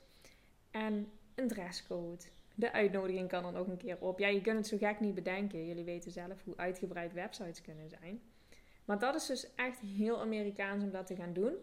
[0.72, 2.24] En een dresscode.
[2.56, 4.20] De uitnodiging kan er nog een keer op.
[4.20, 5.66] Ja, je kunt het zo gek niet bedenken.
[5.66, 8.22] Jullie weten zelf hoe uitgebreid websites kunnen zijn.
[8.86, 11.54] Maar dat is dus echt heel Amerikaans om dat te gaan doen.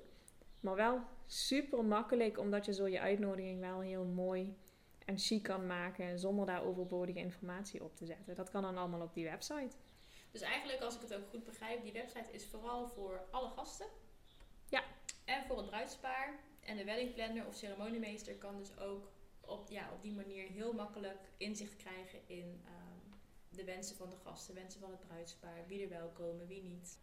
[0.66, 4.56] Maar wel super makkelijk, omdat je zo je uitnodiging wel heel mooi
[5.04, 8.34] en chic kan maken zonder daar overbodige informatie op te zetten.
[8.34, 9.76] Dat kan dan allemaal op die website.
[10.30, 13.86] Dus eigenlijk, als ik het ook goed begrijp, die website is vooral voor alle gasten.
[14.68, 14.82] Ja.
[15.24, 16.38] En voor het bruidspaar.
[16.60, 21.30] En de weddingplanner of ceremoniemeester kan dus ook op, ja, op die manier heel makkelijk
[21.36, 23.14] inzicht krijgen in um,
[23.50, 26.98] de wensen van de gasten, wensen van het bruidspaar, wie er wel komen, wie niet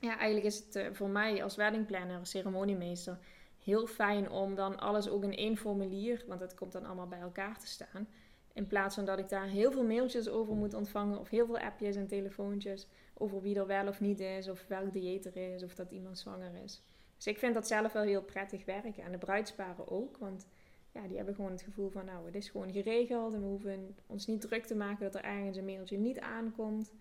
[0.00, 3.18] ja, eigenlijk is het uh, voor mij als weddingplanner, ceremoniemeester,
[3.64, 7.20] heel fijn om dan alles ook in één formulier, want het komt dan allemaal bij
[7.20, 8.08] elkaar te staan.
[8.52, 11.58] In plaats van dat ik daar heel veel mailtjes over moet ontvangen of heel veel
[11.58, 15.62] appjes en telefoontjes over wie er wel of niet is, of welk dieet er is,
[15.62, 16.82] of dat iemand zwanger is.
[17.16, 19.02] Dus ik vind dat zelf wel heel prettig werken.
[19.02, 20.46] En de bruidsparen ook, want
[20.92, 23.96] ja, die hebben gewoon het gevoel van nou, het is gewoon geregeld en we hoeven
[24.06, 26.92] ons niet druk te maken dat er ergens een mailtje niet aankomt.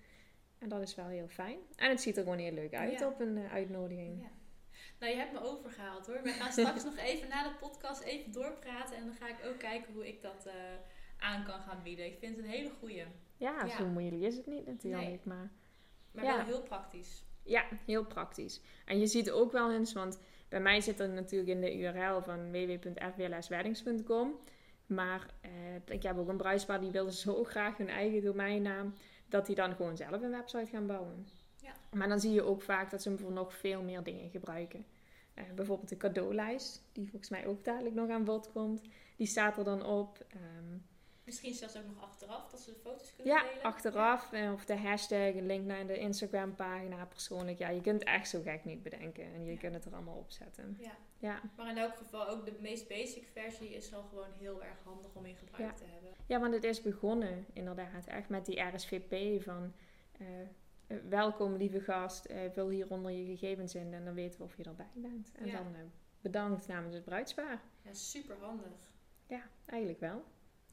[0.65, 1.58] En dat is wel heel fijn.
[1.75, 3.08] En het ziet er gewoon heel leuk uit Ja.
[3.08, 4.21] op een eh, uitnodiging.
[4.21, 4.28] Ja.
[4.99, 6.21] Nou, je hebt me overgehaald hoor.
[6.23, 8.95] We gaan straks nog even na de podcast even doorpraten.
[8.97, 10.54] En dan ga ik ook kijken hoe ik dat eh,
[11.19, 12.06] aan kan gaan bieden.
[12.06, 13.04] Ik vind het een hele goeie.
[13.38, 13.67] Ja, Ja.
[13.78, 15.04] zo moeilijk is het niet natuurlijk.
[15.08, 15.19] Nee.
[15.23, 15.49] Maar
[16.12, 17.23] Maar wel heel praktisch.
[17.43, 18.62] ja, heel praktisch.
[18.86, 22.21] En je ziet ook wel eens, want bij mij zit er natuurlijk in de URL
[22.21, 24.39] van www.fblsweddings.com.
[24.86, 28.93] Maar eh, ik heb ook een bruidspaar die wilde zo graag hun eigen domeinnaam,
[29.29, 31.27] dat die dan gewoon zelf een website gaan bouwen.
[31.61, 31.73] Ja.
[31.91, 34.85] Maar dan zie je ook vaak dat ze hem voor nog veel meer dingen gebruiken.
[35.33, 38.81] Eh, bijvoorbeeld de cadeaulijst, die volgens mij ook dadelijk nog aan bod komt.
[39.15, 40.25] Die staat er dan op.
[40.29, 40.77] Ehm,
[41.25, 43.63] Misschien zelfs ook nog achteraf dat ze de foto's kunnen ja, delen.
[43.63, 44.31] achteraf.
[44.33, 47.57] eh, Of de hashtag, een link naar de Instagram pagina persoonlijk.
[47.57, 49.23] Ja, je kunt het echt zo gek niet bedenken.
[49.33, 49.57] En je Ja.
[49.57, 50.77] kunt het er allemaal op zetten.
[50.79, 50.91] Ja.
[51.17, 51.41] Ja.
[51.55, 55.13] Maar in elk geval ook de meest basic versie is al gewoon heel erg handig
[55.13, 55.73] om in gebruik Ja.
[55.73, 56.11] te hebben.
[56.25, 59.73] ja, want het is begonnen inderdaad echt met die RSVP van...
[60.19, 64.45] eh, eh, welkom lieve gast, eh, vul hieronder je gegevens in en dan weten we
[64.45, 65.31] of je erbij bent.
[65.35, 65.53] En Ja.
[65.53, 65.75] dan
[66.21, 67.61] bedankt namens het bruidspaar.
[67.81, 68.67] Ja, super handig.
[69.27, 70.23] Ja, eigenlijk wel.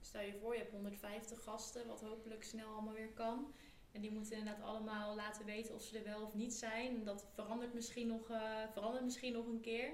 [0.02, 3.54] Stel je voor, je hebt 150 gasten, wat hopelijk snel allemaal weer kan.
[3.92, 6.96] En die moeten inderdaad allemaal laten weten of ze er wel of niet zijn.
[6.96, 9.90] En dat verandert misschien nog, eh, verandert misschien nog een keer.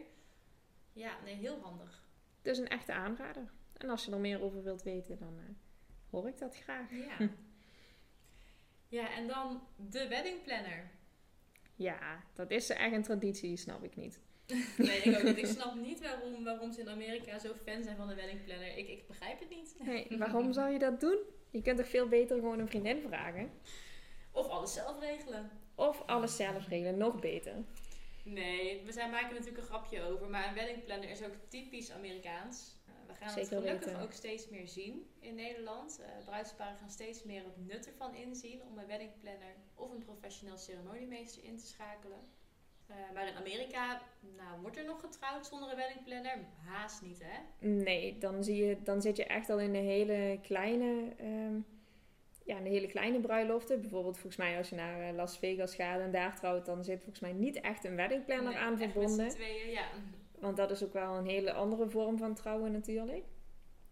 [0.92, 2.07] Ja, nee, heel handig.
[2.42, 3.51] Dus een echte aanrader.
[3.73, 5.44] En als je er meer over wilt weten, dan eh,
[6.11, 6.90] hoor ik dat graag.
[6.90, 7.16] Ja.
[8.99, 10.90] ja, en dan de wedding planner.
[11.75, 14.21] Ja, dat is echt een traditie, snap ik niet.
[14.77, 15.39] Nee, ik ook niet.
[15.39, 18.77] Ik snap niet waarom, waarom ze in Amerika zo fan zijn van de wedding planner.
[18.77, 19.75] Ik, ik begrijp het niet.
[19.79, 21.19] Nee, waarom zou je dat doen?
[21.51, 23.51] Je kunt toch veel beter gewoon een vriendin vragen?
[24.33, 25.51] Of alles zelf regelen.
[25.75, 27.55] Of alles zelf regelen, nog beter.
[28.25, 30.29] Nee, we zijn, maken natuurlijk een grapje over.
[30.29, 32.77] Maar een wedding planner is ook typisch Amerikaans.
[32.87, 34.01] Eh, we gaan het gelukkig weten.
[34.01, 36.01] ook steeds meer zien in Nederland.
[36.03, 40.05] Eh bruidsparen gaan steeds meer het nut ervan inzien om een wedding planner of een
[40.05, 42.21] professioneel ceremoniemeester in te schakelen.
[42.88, 44.01] Eh, maar in Amerika
[44.37, 46.38] nou, wordt er nog getrouwd zonder een wedding planner?
[46.64, 47.66] Haast niet, hè?
[47.68, 51.55] Nee, dan, zie je, dan zit je echt al in de hele kleine, ehm,
[52.44, 53.81] ja, in de hele kleine bruiloften.
[53.81, 56.96] Bijvoorbeeld volgens mij als je naar eh, Las Vegas gaat en daar trouwt, dan zit
[56.98, 59.31] volgens mij niet echt een weddingplanner Nee, aan met verbonden.
[59.31, 59.87] z'n tweeën, ja.
[60.38, 63.24] Want dat is ook wel een hele andere vorm van trouwen natuurlijk.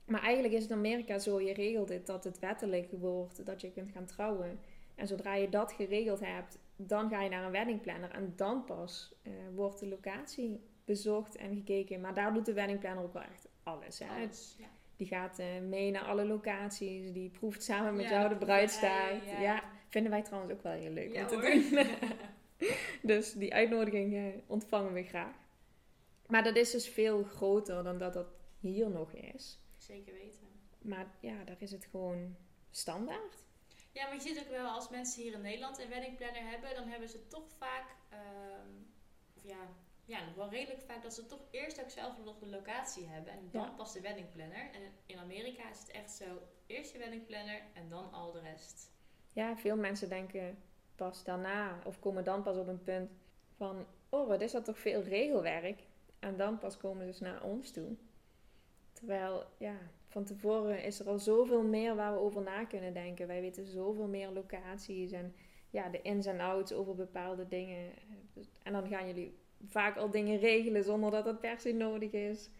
[0.05, 3.61] Maar eigenlijk is het in Amerika zo, je regelt het dat het wettelijk wordt dat
[3.61, 4.59] je kunt gaan trouwen.
[4.95, 8.11] En zodra je dat geregeld hebt, dan ga je naar een weddingplanner.
[8.11, 12.01] En dan pas eh, wordt de locatie bezocht en gekeken.
[12.01, 13.99] Maar daar doet de weddingplanner ook wel echt alles.
[13.99, 14.07] Hè?
[14.09, 14.67] Alles, ja.
[14.97, 17.13] Die gaat eh, mee naar alle locaties.
[17.13, 19.25] Die proeft samen met Ja, jou de bruidstaart.
[19.25, 19.63] Ja, ja.
[19.89, 21.87] vinden wij trouwens ook wel heel leuk om te doen.
[23.13, 25.35] dus die uitnodiging eh, ontvangen we graag.
[26.27, 28.27] Maar dat is dus veel groter dan dat dat
[28.61, 29.59] hier nog is.
[29.77, 30.47] Zeker weten.
[30.83, 32.37] Maar ja, daar is het gewoon
[32.71, 33.45] standaard.
[33.97, 36.75] Ja, maar je ziet ook wel als mensen hier in Nederland een wedding planner hebben,
[36.75, 38.71] dan hebben ze toch vaak, ehm,
[39.37, 39.69] of ja,
[40.05, 43.33] ja, nog wel redelijk vaak dat ze toch eerst ook zelf nog de locatie hebben
[43.33, 43.71] en dan Ja.
[43.71, 44.71] pas de wedding planner.
[44.73, 46.25] En in Amerika is het echt zo,
[46.67, 48.91] eerst je wedding planner en dan al de rest.
[49.33, 50.63] Ja, veel mensen denken
[50.95, 53.11] pas daarna of komen dan pas op een punt
[53.57, 53.87] van...
[54.09, 55.83] Oh, wat is dat toch veel regelwerk?
[56.19, 57.97] En dan pas komen ze naar ons toe.
[58.93, 59.77] Terwijl, ja,
[60.17, 63.27] van tevoren is er al zoveel meer waar we over na kunnen denken.
[63.27, 65.35] Wij weten zoveel meer locaties en
[65.71, 67.91] ja, de ins en outs over bepaalde dingen.
[68.63, 72.51] En dan gaan jullie vaak al dingen regelen zonder dat dat per se nodig is.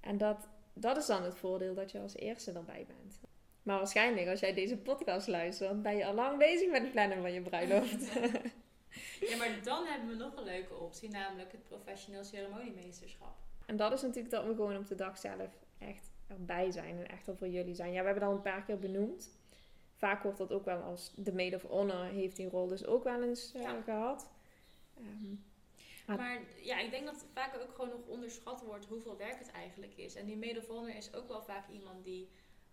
[0.00, 3.20] En dat, dat is dan het voordeel dat je als eerste erbij bent.
[3.62, 7.20] Maar waarschijnlijk, als jij deze podcast luistert, ben je al lang bezig met het plannen
[7.20, 8.08] van je bruiloft.
[9.20, 13.36] Ja, maar dan hebben we nog een leuke optie, namelijk het professioneel ceremoniemeesterschap.
[13.66, 17.08] en dat is natuurlijk dat we gewoon op de dag zelf echt erbij zijn en
[17.08, 17.92] echt er voor jullie zijn.
[17.92, 19.36] Ja, we hebben dat al een paar keer benoemd.
[19.96, 23.04] Vaak wordt dat ook wel als de maid of honor heeft die rol dus ook
[23.04, 23.80] wel eens eh, Ja.
[23.82, 24.30] gehad.
[24.96, 25.34] Ehm,
[26.16, 29.50] Maar- ja, ik denk dat het vaak ook gewoon nog onderschat wordt hoeveel werk het
[29.50, 30.14] eigenlijk is.
[30.14, 32.28] En die maid of honor is ook wel vaak iemand die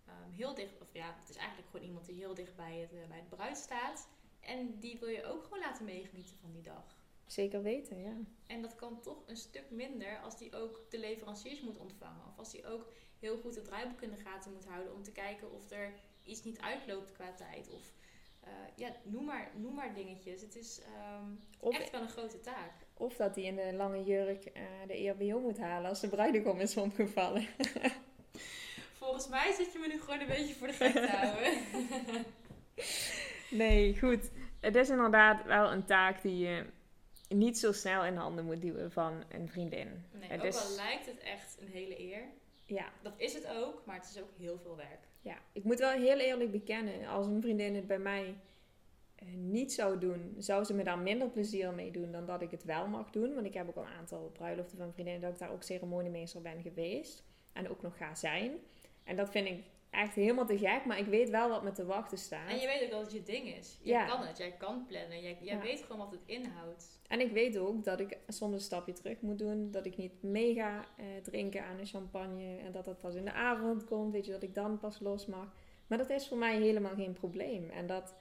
[0.06, 2.92] ehm, heel dicht, of ja, het is eigenlijk gewoon iemand die heel dicht bij het,
[2.92, 4.08] eh, bij het bruid staat.
[4.40, 6.96] En die wil je ook gewoon laten meegenieten van die dag.
[7.26, 8.16] zeker weten, ja.
[8.46, 12.26] En dat kan toch een stuk minder als die ook de leveranciers moet ontvangen.
[12.28, 15.12] Of als die ook heel goed het draaiboek in de gaten moet houden om te
[15.12, 15.92] kijken of er
[16.24, 17.68] iets niet uitloopt qua tijd.
[17.70, 17.92] Of
[18.40, 20.40] eh, ja, noem maar, noem maar dingetjes.
[20.40, 21.24] Het is ehm,
[21.60, 22.72] Of, echt wel een grote taak.
[22.94, 26.60] of dat hij in de lange jurk eh, de ERBO moet halen als de bruidegom
[26.60, 27.46] is omgevallen.
[28.98, 31.52] Volgens mij zit je me nu gewoon een beetje voor de gek te houden.
[33.50, 34.30] Nee, goed.
[34.60, 36.64] Het is inderdaad wel een taak die je
[37.28, 40.04] niet zo snel in handen moet duwen van een vriendin.
[40.12, 42.22] Nee, Het ook is- al lijkt het echt een hele eer.
[42.66, 45.08] Ja, Dat is het ook, maar het is ook heel veel werk.
[45.20, 48.34] ja, ik moet wel heel eerlijk bekennen, als een vriendin het bij mij
[49.14, 52.50] eh, niet zou doen, zou ze me daar minder plezier mee doen dan dat ik
[52.50, 53.34] het wel mag doen.
[53.34, 56.42] Want ik heb ook al een aantal bruiloften van vriendinnen dat ik daar ook ceremoniemeester
[56.42, 57.24] ben geweest.
[57.52, 58.52] En ook nog ga zijn.
[59.04, 61.84] En dat vind ik echt helemaal te gek, maar ik weet wel wat me te
[61.86, 62.48] wachten staat.
[62.50, 63.78] En je weet ook dat het je ding is.
[63.82, 64.06] Jij Ja.
[64.06, 65.62] kan het, jij kan plannen, jij, jij Ja.
[65.62, 67.00] weet gewoon wat het inhoudt.
[67.08, 69.70] En ik weet ook dat ik soms een stapje terug moet doen.
[69.70, 72.56] Dat ik niet mega eh, drinken aan een champagne.
[72.56, 74.12] En dat dat pas in de avond komt.
[74.12, 75.54] Weet je, dat ik dan pas los mag.
[75.86, 77.70] Maar dat is voor mij helemaal geen probleem.
[77.70, 78.14] En dat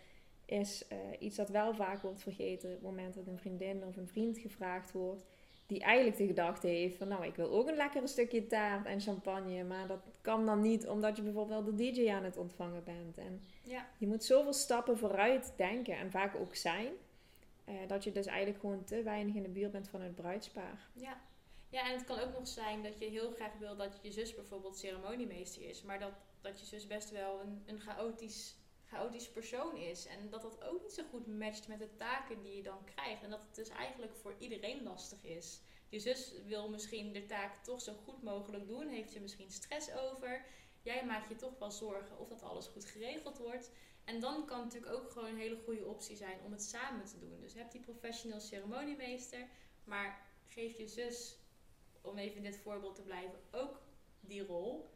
[0.46, 2.70] is eh, iets dat wel vaak wordt vergeten.
[2.70, 5.26] Op het moment dat een vriendin of een vriend gevraagd wordt.
[5.68, 9.00] Die eigenlijk de gedachte heeft van nou, ik wil ook een lekkere stukje taart en
[9.02, 9.64] champagne.
[9.64, 13.18] Maar dat kan dan niet omdat je bijvoorbeeld de DJ aan het ontvangen bent.
[13.18, 13.90] En Ja.
[13.98, 16.92] je moet zoveel stappen vooruit denken en vaak ook zijn.
[17.66, 20.90] eh, dat je dus eigenlijk gewoon te weinig in de buurt bent van het bruidspaar.
[20.94, 21.22] Ja.
[21.70, 24.36] ja, en het kan ook nog zijn dat je heel graag wil dat je zus
[24.36, 25.84] bijvoorbeeld ceremoniemeester is.
[25.84, 26.12] Maar dat,
[26.42, 30.08] dat je zus best wel een, een chaotisch, chaotisch persoon is.
[30.08, 33.24] En dat dat ook niet zo goed matcht met de taken die je dan krijgt.
[33.24, 35.62] En dat het dus eigenlijk voor iedereen lastig is.
[35.96, 38.88] Je zus wil misschien de taak toch zo goed mogelijk doen.
[38.88, 40.46] Heeft er misschien stress over.
[40.82, 43.72] Jij maakt je toch wel zorgen of dat alles goed geregeld wordt.
[44.04, 47.06] En dan kan het natuurlijk ook gewoon een hele goede optie zijn om het samen
[47.06, 47.40] te doen.
[47.40, 49.48] Dus heb die professioneel ceremoniemeester,
[49.84, 51.38] maar geef je zus,
[52.02, 53.82] om even in dit voorbeeld te blijven, ook
[54.20, 54.90] die rol.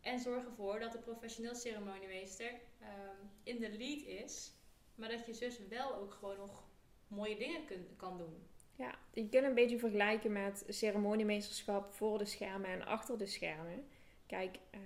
[0.00, 4.52] En zorg ervoor dat de professioneel ceremoniemeester ehm, in de lead is,
[4.94, 6.64] maar dat je zus wel ook gewoon nog
[7.08, 8.52] mooie dingen kan doen.
[8.76, 13.84] Ja, je kunt een beetje vergelijken met ceremoniemeesterschap voor de schermen en achter de schermen.
[14.26, 14.80] Kijk, eh,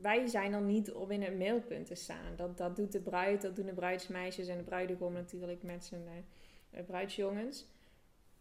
[0.00, 2.36] wij zijn er niet om in het middelpunt te staan.
[2.36, 6.06] Dat, dat doet de bruid, dat doen de bruidsmeisjes en de bruidegom natuurlijk met zijn
[6.06, 7.66] eh, eh, bruidsjongens.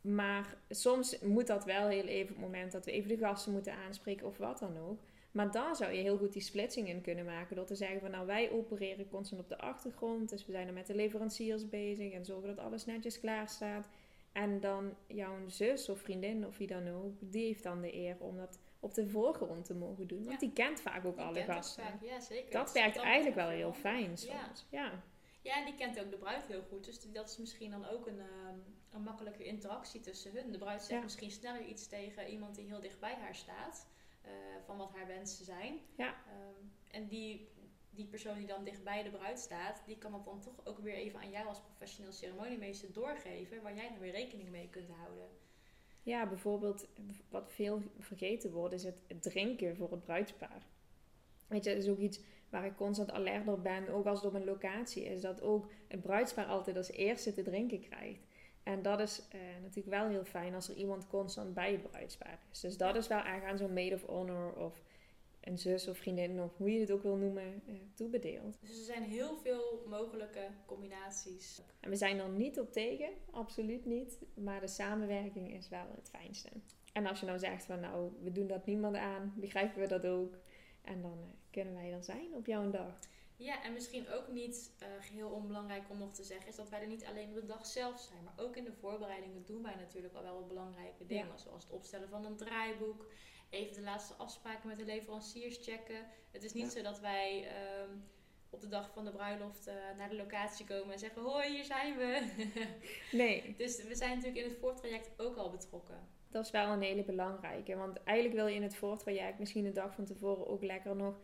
[0.02, 3.52] Maar soms moet dat wel heel even op het moment dat we even de gasten
[3.52, 5.00] moeten aanspreken of wat dan ook.
[5.32, 7.56] Maar daar zou je heel goed die splitsing in kunnen maken.
[7.56, 10.30] Door te zeggen van nou wij opereren constant op de achtergrond.
[10.30, 13.90] Dus we zijn er met de leveranciers bezig en zorgen dat alles netjes klaar staat.
[14.34, 18.16] En dan jouw zus of vriendin of wie dan ook, die heeft dan de eer
[18.20, 20.18] om dat op de voorgrond te mogen doen.
[20.24, 20.38] Want Ja.
[20.48, 21.84] die kent vaak ook Die alle dat gasten.
[21.84, 22.52] vaak, ja, zeker.
[22.52, 24.66] Dat werkt eigenlijk wel heel fijn soms.
[24.70, 25.04] Ja.
[25.42, 26.86] Ja, en die kent ook de bruid heel goed.
[26.86, 28.58] Dus dat is misschien dan ook een, ehm,
[28.92, 30.52] een makkelijke interactie tussen hun.
[30.52, 33.88] De bruid zegt misschien sneller iets tegen iemand die heel dicht bij haar staat.
[34.24, 34.32] eh,
[34.66, 35.80] van wat haar wensen zijn.
[35.96, 36.16] Ja.
[36.28, 37.48] Ehm, en die,
[37.96, 40.80] die persoon die dan dicht bij de bruid staat, die kan dat dan toch ook
[40.80, 43.62] weer even aan jou als professioneel ceremoniemeester doorgeven.
[43.62, 45.28] Waar jij dan weer rekening mee kunt houden.
[46.04, 46.88] ja, bijvoorbeeld
[47.30, 50.66] wat veel vergeten wordt is het drinken voor het bruidspaar.
[51.48, 54.28] Weet je, dat is ook iets waar ik constant alert op ben, ook als het
[54.28, 55.22] op een locatie is.
[55.22, 58.26] Dat ook het bruidspaar altijd als eerste te drinken krijgt.
[58.64, 62.40] En dat is eh, natuurlijk wel heel fijn als er iemand constant bij het bruidspaar
[62.52, 62.60] is.
[62.60, 64.82] Dus dat is wel echt aan zo'n maid of honor of
[65.44, 68.58] een zus of vriendin of hoe je het ook wil noemen, eh, toebedeeld.
[68.62, 71.62] Dus er zijn heel veel mogelijke combinaties.
[71.80, 74.20] En we zijn er niet op tegen, absoluut niet.
[74.34, 76.50] Maar de samenwerking is wel het fijnste.
[76.94, 80.06] En als je nou zegt van nou, we doen dat niemand aan, begrijpen we dat
[80.06, 80.38] ook.
[80.82, 83.00] En dan eh, kunnen wij er zijn op jouw dag.
[83.36, 86.82] Ja, en misschien ook niet eh, geheel onbelangrijk om nog te zeggen, is dat wij
[86.82, 89.76] er niet alleen op de dag zelf zijn, maar ook in de voorbereidingen doen wij
[89.76, 91.28] natuurlijk al wel belangrijke dingen.
[91.28, 91.38] Ja.
[91.38, 93.08] Zoals het opstellen van een draaiboek,
[93.54, 96.06] even de laatste afspraken met de leveranciers checken.
[96.32, 96.70] Het is niet Ja.
[96.70, 97.90] zo dat wij ehm,
[98.50, 101.64] op de dag van de bruiloft eh, naar de locatie komen en zeggen: Hoi, hier
[101.64, 102.22] zijn we.
[103.18, 106.08] Nee, dus we zijn natuurlijk in het voortraject ook al betrokken.
[106.30, 107.76] dat is wel een hele belangrijke.
[107.76, 111.20] Want eigenlijk wil je in het voortraject misschien de dag van tevoren ook lekker nog,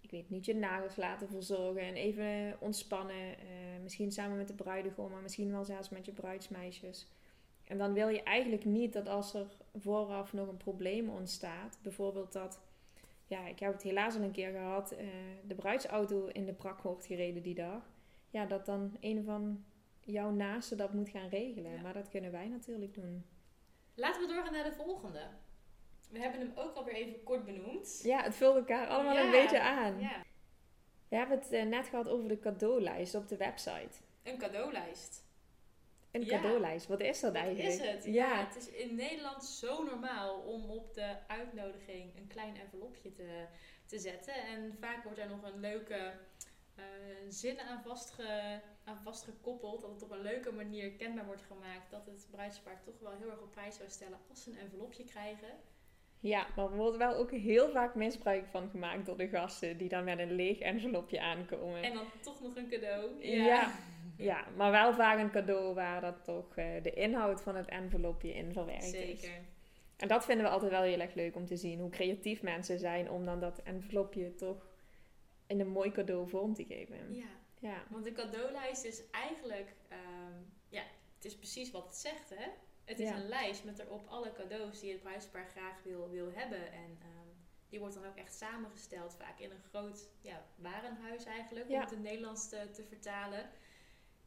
[0.00, 1.82] ik weet niet, je nagels laten verzorgen.
[1.82, 3.38] En even ontspannen.
[3.38, 7.06] eh, misschien samen met de bruidegom, maar misschien wel zelfs met je bruidsmeisjes.
[7.64, 12.32] En dan wil je eigenlijk niet dat als er vooraf nog een probleem ontstaat, bijvoorbeeld
[12.32, 12.60] dat,
[13.26, 15.06] ja, ik heb het helaas al een keer gehad, eh,
[15.46, 17.90] de bruidsauto in de prak wordt gereden die dag.
[18.30, 19.64] Ja, dat dan een van
[20.00, 21.72] jouw naasten dat moet gaan regelen.
[21.72, 21.80] Ja.
[21.80, 23.24] Maar dat kunnen wij natuurlijk doen.
[23.94, 25.20] Laten we doorgaan naar de volgende.
[26.10, 28.00] We hebben hem ook alweer even kort benoemd.
[28.02, 30.00] Ja, het vult elkaar allemaal Ja, een beetje aan.
[30.00, 30.22] Ja,
[31.08, 34.00] We hebben het eh, net gehad over de cadeaulijst op de website.
[34.22, 35.24] een cadeaulijst.
[36.12, 36.40] Een Ja.
[36.40, 37.68] cadeaulijst, wat is dat Wat eigenlijk?
[37.68, 38.04] is het?
[38.04, 38.10] Ja.
[38.12, 38.46] Ja.
[38.46, 43.44] het is in Nederland zo normaal om op de uitnodiging een klein envelopje te,
[43.86, 44.34] te zetten.
[44.34, 46.12] En vaak wordt er nog een leuke
[46.74, 46.84] eh,
[47.28, 49.80] zin aan, vastge, aan vastgekoppeld.
[49.80, 53.30] Dat het op een leuke manier kenbaar wordt gemaakt dat het bruidspaar toch wel heel
[53.30, 55.48] erg op prijs zou stellen als ze een envelopje krijgen.
[56.20, 59.88] Ja, maar er wordt wel ook heel vaak misbruik van gemaakt door de gasten die
[59.88, 61.82] dan met een leeg envelopje aankomen.
[61.82, 63.24] En dan toch nog een cadeau.
[63.26, 63.44] Ja.
[63.44, 63.72] Ja,
[64.56, 68.52] maar wel vaak een cadeau waar dat toch eh, de inhoud van het envelopje in
[68.52, 68.90] verwerkt is.
[69.20, 69.40] zeker.
[69.96, 71.80] En dat vinden we altijd wel heel erg leuk om te zien.
[71.80, 74.66] Hoe creatief mensen zijn om dan dat envelopje toch
[75.46, 77.14] in een mooi cadeau vorm te geven.
[77.14, 77.26] Ja.
[77.60, 77.82] Ja.
[77.90, 80.32] Want de cadeaulijst is eigenlijk, ehm,
[80.68, 80.82] ja,
[81.14, 82.48] het is precies wat het zegt, hè?
[82.84, 83.16] Het is Ja.
[83.16, 86.72] een lijst met erop alle cadeaus die het bruidspaar graag wil, wil hebben.
[86.72, 87.28] En ehm,
[87.68, 91.80] die wordt dan ook echt samengesteld, vaak in een groot ja, warenhuis eigenlijk, om Ja.
[91.80, 93.50] het in het Nederlands te, te vertalen.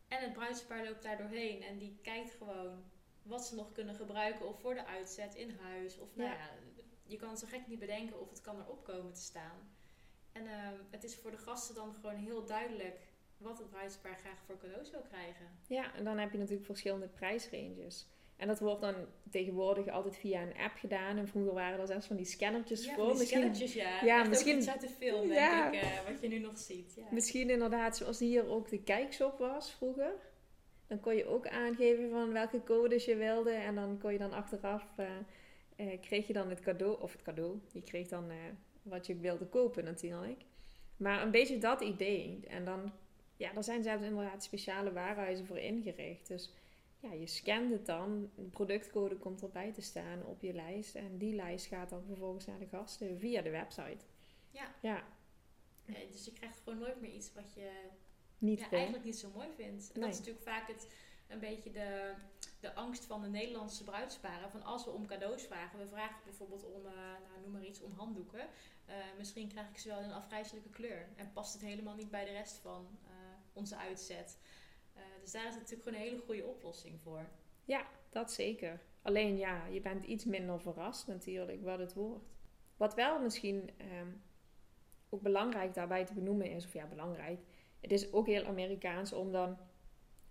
[0.07, 2.83] En het bruidspaar loopt daar doorheen en die kijkt gewoon
[3.21, 5.99] wat ze nog kunnen gebruiken of voor de uitzet in huis.
[5.99, 6.35] Of nou Ja.
[6.35, 6.49] ja,
[7.03, 9.75] je kan het zo gek niet bedenken of het kan erop komen te staan.
[10.31, 12.99] En ehm, het is voor de gasten dan gewoon heel duidelijk
[13.37, 15.59] wat het bruidspaar graag voor cadeaus wil krijgen.
[15.67, 18.07] Ja, en dan heb je natuurlijk verschillende prijsranges.
[18.37, 18.95] En dat wordt dan
[19.29, 21.17] tegenwoordig altijd via een app gedaan.
[21.17, 23.03] En vroeger waren er zelfs van die scannertjes Ja, voor.
[23.05, 24.03] die misschien, scannertjes, ja.
[24.03, 25.69] Ja, Echt misschien- iets uit de film, Ja.
[25.71, 26.93] denk ik, eh, wat je nu nog ziet.
[26.95, 27.03] Ja.
[27.11, 30.11] misschien inderdaad zoals hier ook de kijkshop was vroeger.
[30.87, 33.51] Dan kon je ook aangeven van welke codes je wilde.
[33.51, 35.05] En dan kon je dan achteraf, eh,
[35.75, 37.59] eh, kreeg je dan het cadeau, of het cadeau.
[37.71, 38.31] Je kreeg dan
[38.81, 40.41] wat je wilde kopen natuurlijk.
[40.97, 42.39] Maar een beetje dat idee.
[42.47, 42.91] En dan,
[43.37, 46.27] ja, daar zijn zelfs inderdaad speciale warenhuizen voor ingericht.
[46.27, 46.53] Dus
[47.05, 48.31] ja, je scant het dan.
[48.35, 50.95] De productcode komt erbij te staan op je lijst.
[50.95, 54.05] En die lijst gaat dan vervolgens naar de gasten via de website.
[54.51, 54.73] Ja.
[54.81, 55.03] Ja,
[56.11, 57.69] dus je krijgt gewoon nooit meer iets wat je
[58.37, 59.91] niet ja, eigenlijk niet zo mooi vindt.
[59.91, 60.03] En Nee.
[60.03, 60.87] dat is natuurlijk vaak het,
[61.27, 62.13] een beetje de,
[62.59, 64.51] de angst van de Nederlandse bruidsparen.
[64.51, 65.79] Van als we om cadeaus vragen.
[65.79, 68.47] We vragen bijvoorbeeld om, eh, nou, noem maar iets, om handdoeken.
[68.85, 71.07] Eh, misschien krijg ik ze wel in een afgrijzelijke kleur.
[71.15, 73.11] En past het helemaal niet bij de rest van eh,
[73.53, 74.37] onze uitzet.
[74.95, 77.27] Eh, dus daar is natuurlijk gewoon een hele goede oplossing voor.
[77.65, 78.81] Ja, dat zeker.
[79.01, 82.25] Alleen ja, je bent iets minder verrast natuurlijk wat het wordt.
[82.77, 84.07] Wat wel misschien ehm,
[85.09, 87.39] ook belangrijk daarbij te benoemen is, of ja, belangrijk.
[87.79, 89.57] Het is ook heel Amerikaans om dan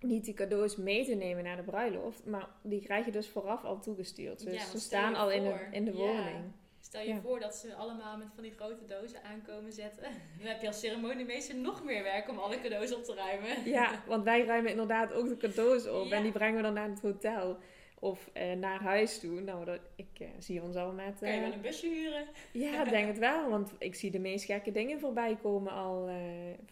[0.00, 3.64] niet die cadeaus mee te nemen naar de bruiloft, maar die krijg je dus vooraf
[3.64, 4.44] al toegestuurd.
[4.44, 5.96] Dus ze staan al in de, in de Ja.
[5.96, 6.52] woning.
[6.84, 7.20] Stel je Ja.
[7.20, 10.02] voor dat ze allemaal met van die grote dozen aankomen zetten.
[10.38, 13.64] Dan heb je als ceremoniemeester nog meer werk om alle cadeaus op te ruimen.
[13.70, 16.16] Ja, want wij ruimen inderdaad ook de cadeaus op Ja.
[16.16, 17.56] en die brengen we dan naar het hotel.
[17.98, 19.40] Of eh, naar huis toe.
[19.40, 21.18] Nou, dat, ik eh, zie ons al met...
[21.18, 22.26] Kan je eh, wel een busje huren?
[22.52, 23.50] Ja, ik denk het wel.
[23.50, 26.08] Want ik zie de meest gekke dingen voorbij komen al.
[26.08, 26.14] eh,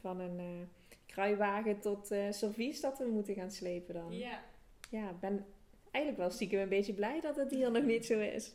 [0.01, 0.44] van een eh
[1.07, 4.12] kruiwagen tot eh servies dat we moeten gaan slepen dan.
[4.18, 4.42] Ja.
[4.90, 5.46] Ja, ik ben
[5.90, 8.53] eigenlijk wel stiekem een beetje blij dat het hier nog niet zo is.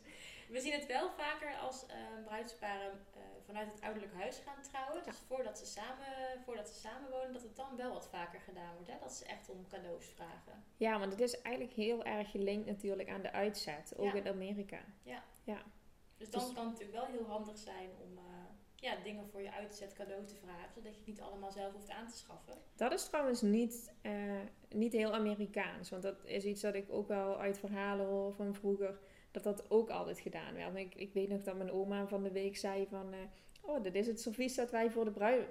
[0.50, 5.04] We zien het wel vaker als eh, bruidsparen eh, vanuit het ouderlijk huis gaan trouwen.
[5.04, 8.88] Dus voordat ze, samen, voordat ze samenwonen, dat het dan wel wat vaker gedaan wordt.
[8.92, 8.98] Hè?
[9.02, 10.64] Dat ze echt om cadeaus vragen.
[10.78, 13.94] Ja, want het is eigenlijk heel erg gelinkt natuurlijk aan de uitzet.
[13.98, 14.14] Ook Ja.
[14.14, 14.80] in Amerika.
[16.18, 18.24] Dus dan Dus- kan het natuurlijk wel heel handig zijn om eh,
[18.76, 20.74] ja, dingen voor je uitzet cadeau te vragen.
[20.74, 22.54] Zodat je het niet allemaal zelf hoeft aan te schaffen.
[22.76, 24.12] Dat is trouwens niet, eh,
[24.70, 25.90] niet heel Amerikaans.
[25.90, 29.00] Want dat is iets dat ik ook wel uit verhalen hoor van vroeger.
[29.44, 30.76] Dat dat ook altijd gedaan werd.
[30.76, 33.14] Ik, ik weet nog dat mijn oma van de week zei van...
[33.14, 33.20] eh,
[33.62, 35.46] oh, dit is het servies dat wij voor, de brui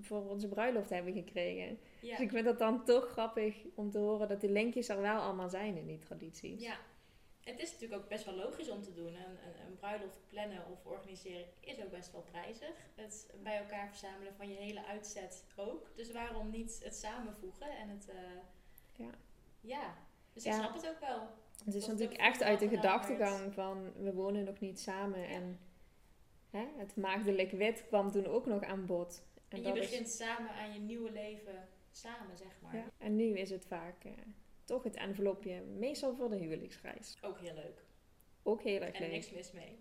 [0.00, 1.78] voor onze bruiloft hebben gekregen.
[2.00, 2.10] Ja.
[2.10, 5.20] Dus ik vind dat dan toch grappig om te horen dat die linkjes er wel
[5.20, 6.62] allemaal zijn in die tradities.
[6.62, 6.76] Ja,
[7.40, 9.06] het is natuurlijk ook best wel logisch om te doen.
[9.06, 12.72] Een, een, een bruiloft plannen of organiseren is ook best wel prijzig.
[12.94, 15.90] Het bij elkaar verzamelen van je hele uitzet ook.
[15.96, 18.08] Dus waarom niet het samenvoegen en het...
[18.08, 18.16] eh,
[19.06, 19.10] Ja.
[19.60, 19.94] Ja,
[20.32, 20.58] dus ik Ja.
[20.58, 21.28] snap het ook wel.
[21.64, 25.28] Het is natuurlijk echt uit de gedachtegang van we wonen nog niet samen.
[25.28, 25.58] En
[26.50, 29.24] hè, het maagdelijk wit kwam toen ook nog aan bod.
[29.48, 32.76] En, je is- begint samen aan je nieuwe leven samen, zeg maar.
[32.76, 34.12] Ja, en nu is het vaak eh,
[34.64, 37.18] toch het envelopje, meestal voor de huwelijksreis.
[37.22, 37.84] Ook heel leuk.
[38.42, 39.10] Ook heel erg En leuk.
[39.10, 39.78] niks mis mee.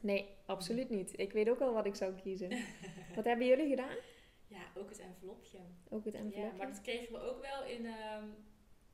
[0.00, 1.18] Nee, absoluut niet.
[1.18, 2.50] Ik weet ook al wat ik zou kiezen.
[3.16, 3.96] wat hebben jullie gedaan?
[4.48, 5.58] Ja, ook het envelopje.
[5.88, 6.56] Ook het Ja, envelopje?
[6.56, 8.24] maar dat kregen we ook wel in, ehm,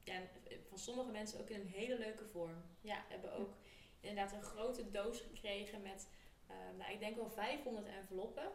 [0.04, 0.20] ja,
[0.68, 2.62] van sommige mensen ook in een hele leuke vorm.
[2.80, 3.54] Ja, we hebben ook
[4.00, 6.08] inderdaad een grote doos gekregen met,
[6.46, 8.50] ehm, nou, ik denk wel 500 enveloppen.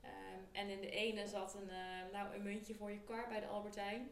[0.00, 3.40] Ehm, en in de ene zat een, eh, nou, een muntje voor je kar bij
[3.40, 4.10] de Albertijn.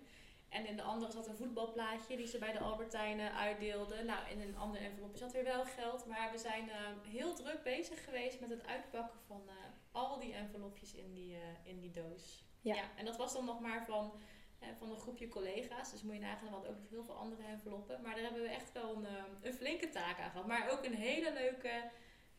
[0.49, 4.07] En in de andere zat een voetbalplaatje die ze bij de Albertijn eh, uitdeelden.
[4.07, 6.07] Nou, in een andere envelopje zat weer wel geld.
[6.07, 9.55] Maar we zijn ehm, heel druk bezig geweest met het uitpakken van eh,
[9.97, 12.45] al die envelopjes in die, eh, in die doos.
[12.61, 12.75] Ja.
[12.75, 12.91] Ja.
[12.97, 14.21] en dat was dan nog maar van, eh,
[14.79, 15.91] van een groepje collega's.
[15.91, 18.01] Dus moet je nagaan, hadden ook nog heel veel andere enveloppen.
[18.03, 20.47] Maar daar hebben we echt wel een, eh, een flinke taak aan gehad.
[20.47, 21.91] Maar ook een hele leuke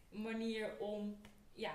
[0.10, 1.18] manier om
[1.54, 1.74] ja,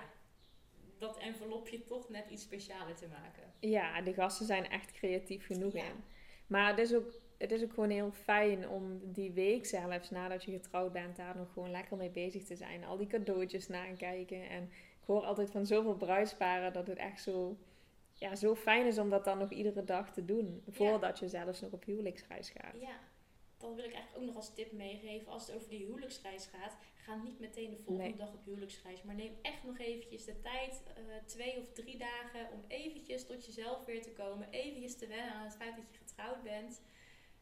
[0.97, 3.43] dat envelopje toch net iets specialer te maken.
[3.59, 5.83] Ja, de gasten zijn echt creatief genoeg Ja.
[5.83, 6.03] in.
[6.47, 10.43] Maar het is, ook, het is ook gewoon heel fijn om die week zelfs, nadat
[10.43, 12.83] je getrouwd bent, daar nog gewoon lekker mee bezig te zijn.
[12.83, 14.49] Al die cadeautjes nakijken.
[14.49, 14.63] En
[15.01, 17.57] ik hoor altijd van zoveel bruidsparen dat het echt zo,
[18.23, 20.63] ja, zo fijn is om dat dan nog iedere dag te doen.
[20.67, 22.79] Voordat je zelfs nog op huwelijksreis gaat.
[22.81, 22.99] Ja,
[23.57, 25.31] dat wil ik eigenlijk ook nog als tip meegeven.
[25.31, 28.17] Als het over die huwelijksreis gaat, ga niet meteen de volgende Nee.
[28.17, 29.03] dag op huwelijksreis.
[29.03, 33.45] Maar neem echt nog eventjes de tijd, eh, twee of drie dagen, om eventjes tot
[33.45, 34.49] jezelf weer te komen.
[34.49, 36.81] Eventjes te wennen aan het feit dat je getrouwd bent.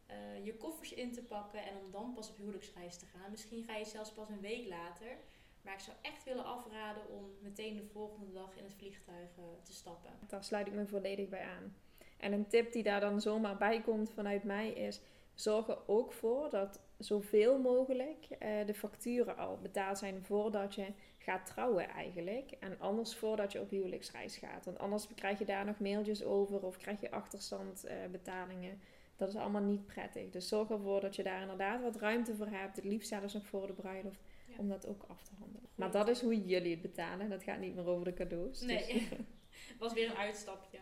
[0.07, 3.31] eh, je koffers in te pakken en om dan pas op huwelijksreis te gaan.
[3.31, 5.17] Misschien ga je zelfs pas een week later.
[5.61, 9.43] Maar ik zou echt willen afraden om meteen de volgende dag in het vliegtuig eh,
[9.63, 10.11] te stappen.
[10.27, 11.75] Daar sluit ik me volledig bij aan.
[12.17, 15.01] En een tip die daar dan zomaar bij komt vanuit mij is:
[15.33, 20.85] zorg er ook voor dat zoveel mogelijk eh, de facturen al betaald zijn voordat je
[21.17, 22.51] gaat trouwen eigenlijk.
[22.59, 24.65] En anders voordat je op huwelijksreis gaat.
[24.65, 28.79] Want anders krijg je daar nog mailtjes over of krijg je achterstandbetalingen.
[29.15, 30.29] dat is allemaal niet prettig.
[30.29, 32.75] Dus zorg ervoor dat je daar inderdaad wat ruimte voor hebt.
[32.75, 34.19] Het liefst zelfs nog voor de bruiloft.
[34.51, 34.57] Ja.
[34.57, 35.69] Om dat ook af te handelen.
[35.75, 37.29] Maar dat is hoe jullie het betalen.
[37.29, 38.59] Dat gaat niet meer over de cadeaus.
[38.59, 39.07] Dus- Nee,
[39.79, 40.77] was weer een uitstapje.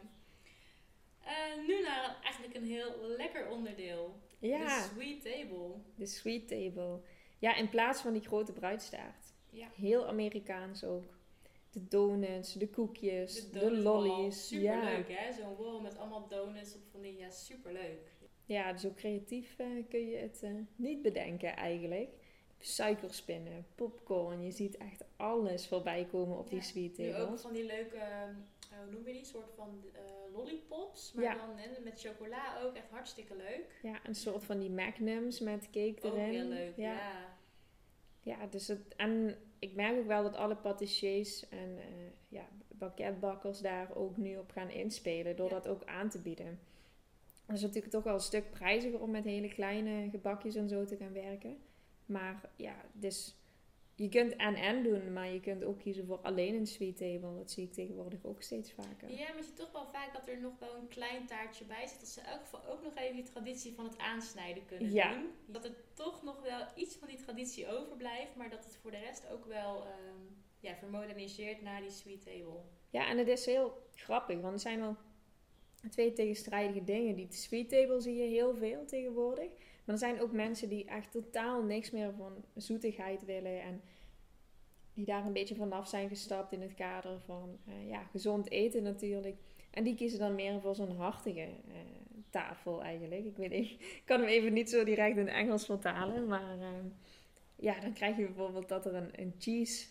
[1.24, 4.20] Eh, nu naar eigenlijk een heel lekker onderdeel.
[4.40, 4.82] ja.
[4.84, 5.76] De sweet table.
[5.96, 7.02] De sweet table.
[7.40, 9.34] Ja, in plaats van die grote bruidstaart.
[9.50, 9.68] Ja.
[9.76, 11.18] Heel Amerikaans ook.
[11.72, 14.08] De donuts, de koekjes, de, donut wall.
[14.08, 14.48] lollies.
[14.48, 14.84] Super ja.
[14.84, 18.12] leuk hè, zo'n wall met allemaal donuts op van die, ja super leuk.
[18.46, 22.10] ja, zo creatief eh, kun je het eh, niet bedenken eigenlijk.
[22.60, 24.44] Suikerspinnen, popcorn.
[24.46, 28.78] Je ziet echt alles voorbij komen op die sweet Nu ook van die leuke, eh,
[28.84, 30.02] hoe noem je die, soort van eh,
[30.34, 31.14] lollipops.
[31.14, 31.36] Maar Ja.
[31.36, 33.80] dan met chocola ook, echt hartstikke leuk.
[33.82, 36.30] Ja, een soort van die magnums met cake Ook erin.
[36.30, 36.94] heel leuk, ja.
[36.94, 37.38] ja.
[38.22, 41.86] Ja, dus het, en ik merk ook wel dat alle patissiers en eh,
[42.28, 46.60] ja, banketbakkers daar ook nu op gaan inspelen door dat ook aan te bieden.
[47.46, 50.86] Het is natuurlijk toch wel een stuk prijziger om met hele kleine gebakjes en zo
[50.86, 51.58] te gaan werken.
[52.10, 53.36] Maar ja, dus
[53.96, 57.36] je kunt en-en doen, maar je kunt ook kiezen voor alleen een sweet table.
[57.38, 59.10] Dat zie ik tegenwoordig ook steeds vaker.
[59.12, 61.88] Ja, maar je ziet toch wel vaak dat er nog wel een klein taartje bij
[61.88, 62.00] zit.
[62.00, 65.14] Dat ze in elk geval ook nog even die traditie van het aansnijden kunnen Ja.
[65.14, 65.30] doen.
[65.46, 68.36] Dat er toch nog wel iets van die traditie overblijft.
[68.36, 70.20] Maar dat het voor de rest ook wel ehm,
[70.60, 72.60] ja, vermoderniseert naar die sweet table.
[72.90, 74.96] Ja, en het is heel grappig, want er zijn wel
[75.90, 77.16] twee tegenstrijdige dingen.
[77.16, 79.52] Die sweet table zie je heel veel tegenwoordig.
[79.90, 83.62] Maar er zijn ook mensen die echt totaal niks meer van zoetigheid willen.
[83.62, 83.82] En
[84.94, 88.84] die daar een beetje vanaf zijn gestapt in het kader van eh, ja, gezond eten
[88.84, 89.36] natuurlijk.
[89.70, 91.76] En die kiezen dan meer voor zo'n hartige eh,
[92.30, 93.26] tafel eigenlijk.
[93.26, 96.28] Ik weet niet, ik kan hem even niet zo direct in Engels vertalen.
[96.28, 96.68] Maar eh,
[97.56, 99.88] ja, dan krijg je bijvoorbeeld dat er een, een cheese...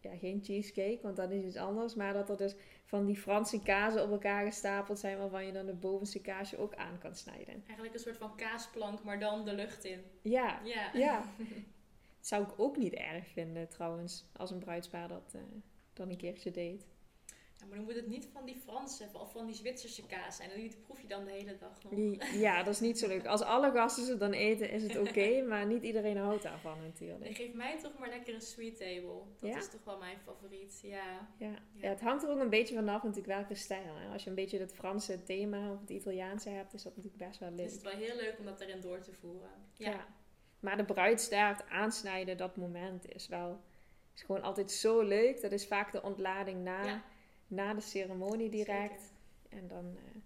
[0.00, 1.94] Ja, geen cheesecake, want dat is iets anders.
[1.94, 5.18] Maar dat er dus van die Franse kazen op elkaar gestapeld zijn...
[5.18, 7.62] waarvan je dan de bovenste kaasje ook aan kan snijden.
[7.66, 10.00] Eigenlijk een soort van kaasplank, maar dan de lucht in.
[10.22, 10.90] Ja, Ja.
[10.92, 11.22] ja.
[12.18, 15.40] Dat zou ik ook niet erg vinden trouwens, als een bruidspaar dat eh,
[15.92, 16.86] dan een keertje deed.
[17.60, 20.50] Ja, maar dan moet het niet van die Franse of van die Zwitserse kaas zijn.
[20.54, 22.22] Die proef je dan de hele dag nog.
[22.32, 23.26] Ja, dat is niet zo leuk.
[23.26, 26.86] Als alle gasten ze dan eten, is het oké, maar niet iedereen houdt daarvan Nee,
[26.88, 27.36] natuurlijk.
[27.36, 29.22] geef mij toch maar lekker een sweet table.
[29.40, 29.56] Dat Ja?
[29.58, 30.80] is toch wel mijn favoriet.
[30.82, 31.28] Ja.
[31.38, 31.54] Ja.
[31.74, 33.96] ja, het hangt er ook een beetje vanaf natuurlijk welke stijl.
[33.96, 34.12] Hè?
[34.12, 37.38] Als je een beetje het Franse thema of het Italiaanse hebt, is dat natuurlijk best
[37.40, 37.66] wel Dus leuk.
[37.66, 39.50] het is wel heel leuk om dat erin door te voeren.
[39.74, 39.90] Ja.
[39.90, 40.06] Ja.
[40.60, 43.60] Maar de bruidstaart aansnijden, dat moment is wel
[44.14, 45.40] is gewoon altijd zo leuk.
[45.40, 47.02] Dat is vaak de ontlading na, Ja.
[47.50, 49.00] Na de ceremonie direct.
[49.00, 49.58] Zeker.
[49.58, 50.20] En dan eh,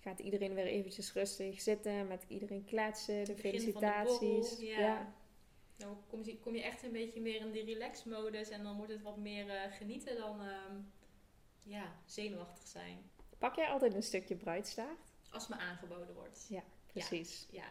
[0.00, 4.56] gaat iedereen weer eventjes rustig zitten, met iedereen kletsen, de felicitaties.
[4.56, 5.14] borrel, ja.
[5.76, 8.92] Dan kom je, kom je echt een beetje meer in die relax-modus en dan wordt
[8.92, 10.76] het wat meer eh, genieten dan ehm,
[11.62, 13.10] ja, zenuwachtig zijn.
[13.38, 15.12] Pak jij altijd een stukje bruidstaart?
[15.30, 16.48] Als me aangeboden wordt.
[16.92, 17.46] Precies.
[17.50, 17.64] Ja.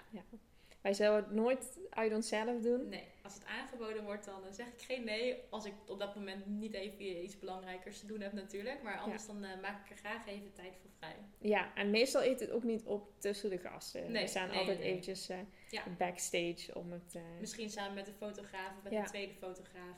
[0.81, 2.89] Wij zouden het nooit uit onszelf doen.
[2.89, 5.37] Nee, als het aangeboden wordt, dan eh, zeg ik geen nee.
[5.49, 8.83] Als ik op dat moment niet even iets belangrijkers te doen heb natuurlijk.
[8.83, 11.15] Maar anders dan eh, maak ik er graag even tijd voor vrij.
[11.37, 14.11] Ja, en meestal eet het ook niet op tussen de gasten.
[14.11, 14.87] Nee, We staan nee, altijd nee.
[14.87, 15.37] eventjes eh,
[15.69, 15.83] Ja.
[15.97, 17.15] backstage om het...
[17.39, 19.03] Misschien samen met de fotograaf of met Ja.
[19.03, 19.97] de tweede fotograaf.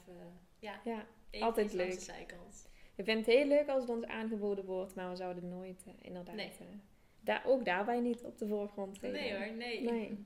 [0.59, 1.91] ja, ja, even Altijd leuk.
[1.93, 2.69] de zijkant.
[2.95, 6.35] We vinden het heel leuk als het ons aangeboden wordt, maar we zouden nooit inderdaad...
[6.35, 6.51] Nee.
[7.19, 9.21] daar, ook daarbij niet op de voorgrond treden.
[9.21, 9.81] Nee hoor, nee.
[9.81, 10.25] Nee.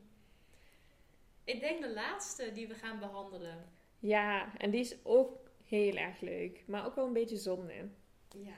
[1.48, 3.66] Ik denk de laatste die we gaan behandelen.
[4.00, 7.90] Ja, en die is ook heel erg leuk, maar ook wel een beetje zonde.
[8.36, 8.56] Ja,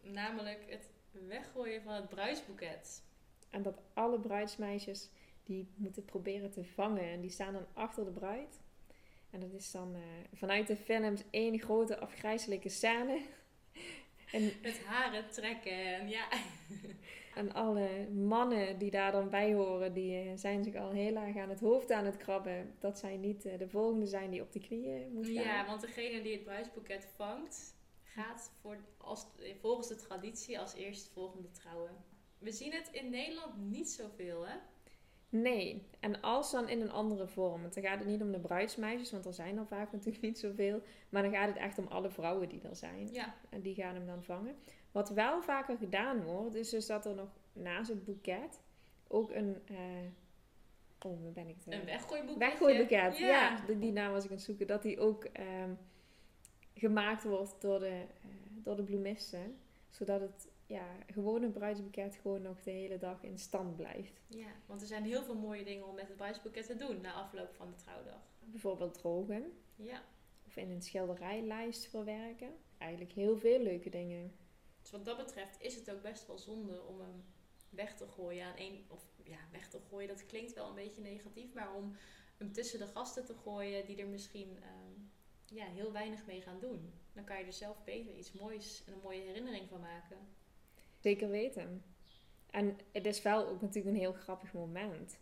[0.00, 3.02] namelijk het weggooien van het bruidsboeket.
[3.50, 5.10] En dat alle bruidsmeisjes
[5.44, 7.10] die moeten proberen te vangen.
[7.10, 8.60] En die staan dan achter de bruid.
[9.30, 10.00] En dat is dan eh,
[10.32, 13.20] vanuit de films één grote afgrijzelijke scène.
[14.32, 16.28] En, Het haren trekken en ja.
[17.34, 21.36] en alle mannen die daar dan bij horen, die eh, zijn zich al heel erg
[21.36, 22.74] aan het hoofd aan het krabben.
[22.78, 25.34] Dat zij niet eh, de volgende zijn die op de knieën moet gaan.
[25.34, 29.26] Ja, want degene die het bruidsboeket vangt, gaat voor, als,
[29.60, 31.90] volgens de traditie als eerstvolgende trouwen.
[32.38, 34.54] We zien het in Nederland niet zoveel, hè?
[35.28, 37.60] Nee, en als dan in een andere vorm.
[37.60, 40.38] Want dan gaat het niet om de bruidsmeisjes, want er zijn er vaak natuurlijk niet
[40.38, 40.82] zoveel.
[41.08, 43.12] Maar dan gaat het echt om alle vrouwen die er zijn.
[43.12, 43.34] Ja.
[43.48, 44.56] En die gaan hem dan vangen.
[44.92, 48.60] Wat wel vaker gedaan wordt, is dus dat er nog naast het boeket
[49.08, 49.62] ook een...
[50.98, 51.74] oh, waar ben ik het?
[51.74, 52.38] Een weggooiboek.
[52.38, 53.26] Weggooiboeket, ja.
[53.26, 53.66] Ja.
[53.66, 54.66] die, die naam was ik aan het zoeken.
[54.66, 55.70] Dat die ook ehm,
[56.74, 58.30] gemaakt wordt door de, eh,
[58.62, 59.58] door de bloemisten.
[59.90, 64.20] Zodat het ja, gewone bruidsboeket gewoon nog de hele dag in stand blijft.
[64.26, 67.12] Ja, want er zijn heel veel mooie dingen om met het bruidsboeket te doen na
[67.12, 68.20] afloop van de trouwdag.
[68.38, 69.52] Bijvoorbeeld drogen.
[69.76, 70.02] Ja.
[70.46, 72.50] Of in een schilderijlijst verwerken.
[72.78, 74.32] Eigenlijk heel veel leuke dingen.
[74.82, 77.24] Dus wat dat betreft is het ook best wel zonde om hem
[77.70, 78.84] weg te gooien aan één.
[78.88, 81.54] Of ja, weg te gooien, dat klinkt wel een beetje negatief.
[81.54, 81.96] Maar om
[82.36, 84.92] hem tussen de gasten te gooien die er misschien ehm,
[85.44, 86.92] ja, heel weinig mee gaan doen.
[87.12, 90.18] Dan kan je er zelf beter iets moois en een mooie herinnering van maken.
[91.00, 91.84] Zeker weten.
[92.50, 95.18] En het is wel ook natuurlijk een heel grappig moment.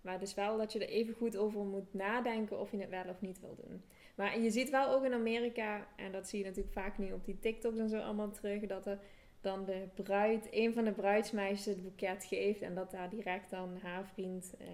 [0.00, 2.90] Maar het is wel dat je er even goed over moet nadenken of je het
[2.90, 3.84] wel of niet wil doen.
[4.20, 7.24] Maar je ziet wel ook in Amerika, en dat zie je natuurlijk vaak nu op
[7.24, 8.98] die TikToks en zo allemaal terug, dat er
[9.40, 13.76] dan de bruid, een van de bruidsmeisjes het boeket geeft en dat daar direct dan
[13.82, 14.66] haar vriend eh,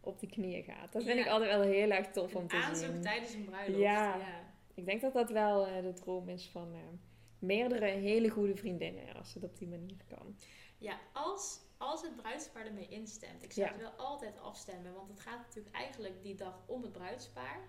[0.00, 0.92] op de knieën gaat.
[0.92, 1.24] Dat vind Ja.
[1.24, 3.02] ik altijd wel heel erg tof om te aanzoek zien.
[3.02, 3.80] tijdens een bruiloft.
[3.82, 4.16] Ja.
[4.16, 4.40] ja.
[4.74, 6.78] Ik denk dat dat wel eh, de droom is van eh,
[7.38, 10.36] meerdere hele goede vriendinnen, als het op die manier kan.
[10.78, 13.42] Ja, als, als het bruidspaar ermee instemt.
[13.42, 13.72] Ik zou Ja.
[13.72, 17.60] het wel altijd afstemmen, want het gaat natuurlijk eigenlijk die dag om het bruidspaar.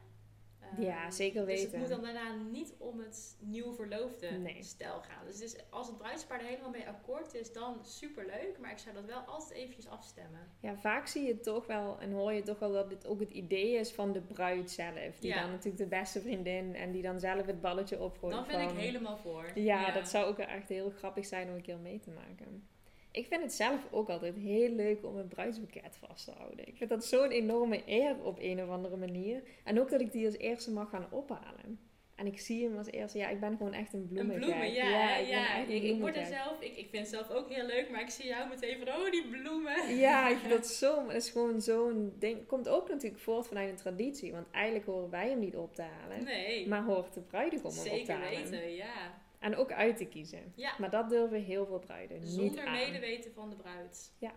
[0.78, 1.80] Ja, Ehm, zeker Dus het weten.
[1.80, 4.64] moet dan daarna niet om het nieuw verloofde Nee.
[4.64, 5.26] stel gaan.
[5.26, 8.58] Dus, als het bruidspaar er helemaal mee akkoord is, dan superleuk.
[8.62, 10.40] Maar ik zou dat wel altijd eventjes afstemmen.
[10.60, 13.32] Ja, vaak zie je toch wel en hoor je toch wel dat dit ook het
[13.32, 15.20] idee is van de bruid zelf.
[15.20, 15.42] Die Ja.
[15.42, 18.34] dan natuurlijk de beste vriendin en die dan zelf het balletje opgooit.
[18.36, 19.52] Dan ben ik helemaal voor.
[19.56, 22.68] Ja, dat zou ook echt heel grappig zijn om een keer mee te maken.
[23.14, 26.68] Ik vind het zelf ook altijd heel leuk om een bruidsboeket vast te houden.
[26.68, 29.42] Ik vind dat zo'n enorme eer op een of andere manier.
[29.64, 31.80] En ook dat ik die als eerste mag gaan ophalen.
[32.16, 33.18] En ik zie hem als eerste.
[33.18, 34.40] Ja, ik ben gewoon echt een Een bloemengek.
[34.46, 35.18] bloemen, ja.
[35.18, 38.02] ja, ik een word er zelf, ik, ik vind het zelf ook heel leuk, maar
[38.02, 39.96] ik zie jou meteen van, oh, die bloemen.
[39.98, 42.46] Ja, ik vind dat zo, maar dat is gewoon zo'n ding.
[42.46, 45.82] Komt ook natuurlijk voort vanuit een traditie, want eigenlijk horen wij hem niet op te
[45.82, 48.52] halen, Nee, maar hoort de bruidegom hem op te zeker halen.
[48.52, 49.22] weten, ja.
[49.44, 50.54] En ook uit te kiezen.
[50.56, 54.12] Ja, Maar dat durven heel veel bruiden niet zonder medeweten van de bruid.
[54.18, 54.32] Ja.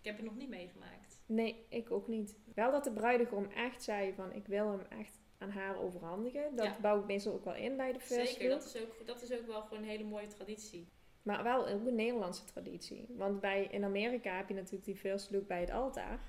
[0.00, 1.18] Ik heb het nog niet meegemaakt.
[1.26, 2.36] Nee, ik ook niet.
[2.54, 6.56] Wel dat de bruidegom echt zei van ik wil hem echt aan haar overhandigen.
[6.56, 6.78] Dat Ja.
[6.80, 9.32] bouw ik meestal ook wel in bij de first Zeker, dat is, ook, dat is
[9.32, 10.88] ook wel gewoon een hele mooie traditie.
[11.22, 13.06] Maar wel een Nederlandse traditie.
[13.08, 16.20] Want bij, in Amerika heb je natuurlijk die first look bij het altaar.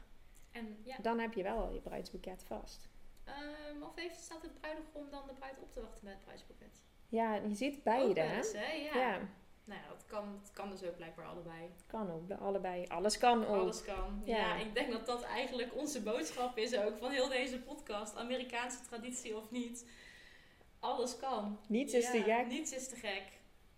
[0.52, 2.88] En ja, Dan heb je wel al je bruidsboeket vast.
[3.24, 6.84] ehm, of heeft, staat de bruidegom dan de bruid op te wachten met het bruidsboeket?
[7.10, 8.22] Ja, je ziet beide.
[8.22, 8.38] hè?
[8.38, 8.72] eens, hè?
[8.72, 8.96] Ja.
[9.00, 9.20] Ja,
[9.66, 11.62] Nou ja, dat kan, dat kan dus ook blijkbaar allebei.
[11.62, 12.32] het kan ook.
[12.40, 12.86] Allebei.
[12.88, 13.62] Alles kan ook.
[13.62, 14.22] Alles kan.
[14.26, 14.38] Ja.
[14.38, 14.56] Ja.
[14.56, 18.16] ik denk dat dat eigenlijk onze boodschap is ook van heel deze podcast.
[18.16, 19.86] Amerikaanse traditie of niet.
[20.80, 21.60] Alles kan.
[21.68, 22.48] Niets is te gek.
[22.48, 23.24] Niets is te gek.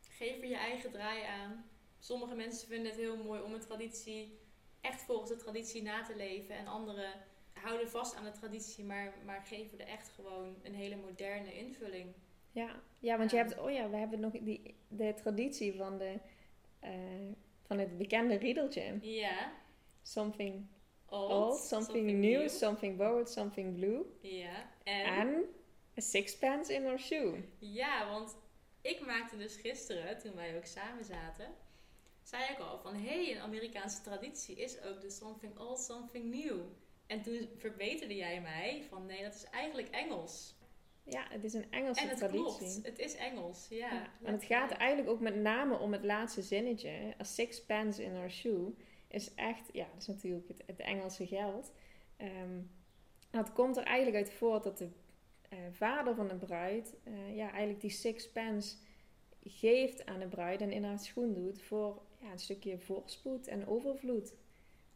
[0.09, 1.65] Geef er je eigen draai aan.
[1.99, 4.39] Sommige mensen vinden het heel mooi om een traditie
[4.81, 6.55] echt volgens de traditie na te leven.
[6.55, 7.13] En anderen
[7.53, 12.13] houden vast aan de traditie, maar, maar geven er echt gewoon een hele moderne invulling.
[12.51, 16.19] Ja, ja want je hebt, oh ja, we hebben nog die, de traditie van, de,
[16.79, 16.91] eh,
[17.61, 18.97] van het bekende riedeltje.
[19.01, 19.51] Ja.
[20.01, 20.65] Something
[21.09, 24.05] Old, old, something, new, something borrowed, something blue.
[24.21, 24.69] Ja.
[24.83, 25.45] En, En
[25.97, 27.43] a sixpence in our shoe.
[27.59, 28.37] ja, want
[28.81, 31.53] ik maakte dus gisteren, toen wij ook samen zaten,
[32.23, 36.25] zei ik al van hé, hey, een Amerikaanse traditie is ook de something old, something
[36.25, 36.59] new.
[37.05, 40.55] En toen verbeterde jij mij van nee, dat is eigenlijk Engels.
[41.09, 42.57] Ja, het is een Engelse En het traditie.
[42.57, 43.93] klopt, het is Engels, ja.
[43.93, 47.15] Ja, En het gaat eigenlijk ook met name om het laatste zinnetje.
[47.19, 48.73] A sixpence in our shoe
[49.07, 51.71] is echt, ja, dat is natuurlijk het, het Engelse geld.
[52.17, 52.61] Ehm,
[53.31, 54.89] dat komt er eigenlijk uit voort dat de
[55.49, 58.75] eh, vader van de bruid, eh, ja, eigenlijk die sixpence
[59.43, 63.67] geeft aan de bruid en in haar schoen doet voor ja, een stukje voorspoed en
[63.67, 64.33] overvloed.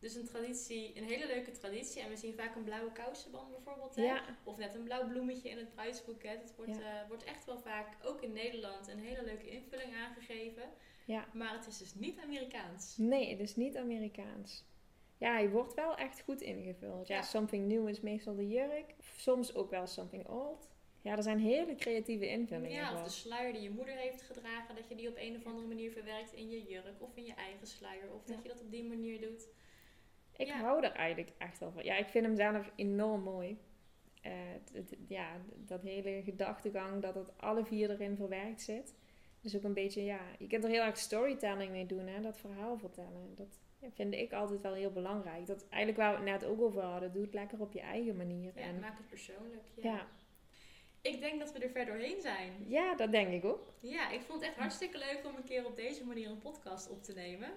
[0.01, 2.01] Dus een traditie, een hele leuke traditie.
[2.01, 3.95] En we zien vaak een blauwe kousenband bijvoorbeeld.
[3.95, 4.03] Hè?
[4.03, 6.41] Ja, Of net een blauw bloemetje in het bruidsboeket.
[6.41, 7.01] Het wordt, Ja.
[7.01, 10.63] eh, wordt echt wel vaak, ook in Nederland, een hele leuke invulling aangegeven.
[11.05, 11.27] ja.
[11.33, 12.97] Maar het is dus niet Amerikaans.
[12.97, 14.63] Nee, het is niet Amerikaans.
[15.17, 17.07] Ja, hij wordt wel echt goed ingevuld.
[17.07, 18.95] Ja, something new is meestal de jurk.
[19.17, 20.69] Soms ook wel something old.
[21.01, 22.71] Ja, er zijn hele creatieve invullingen.
[22.77, 25.45] Ja, of de sluier die je moeder heeft gedragen, dat je die op een of
[25.45, 28.13] andere manier verwerkt in je jurk of in je eigen sluier.
[28.13, 29.47] Of dat je dat op die manier doet.
[30.41, 30.57] Ik ja.
[30.57, 31.83] hou er eigenlijk echt wel van.
[31.83, 33.59] Ja, ik vind hem zelf enorm mooi.
[34.21, 34.31] Eh,
[35.07, 38.95] ja, dat hele gedachtegang dat het alle vier erin verwerkt zit.
[39.41, 42.37] Dus ook een beetje, ja, je kunt er heel erg storytelling mee doen, hè, dat
[42.37, 43.35] verhaal vertellen.
[43.35, 45.45] Dat Ja, vind ik altijd wel heel belangrijk.
[45.45, 48.15] Dat eigenlijk waar we het net ook over hadden, doe het lekker op je eigen
[48.15, 48.51] manier.
[48.55, 49.63] Ja, en, maak het persoonlijk.
[49.75, 49.91] Ja.
[49.91, 50.07] ja.
[51.01, 52.65] Ik denk dat we er ver doorheen zijn.
[52.67, 53.73] ja, dat denk ik ook.
[53.79, 56.89] Ja, ik vond het echt hartstikke leuk om een keer op deze manier een podcast
[56.89, 57.49] op te nemen.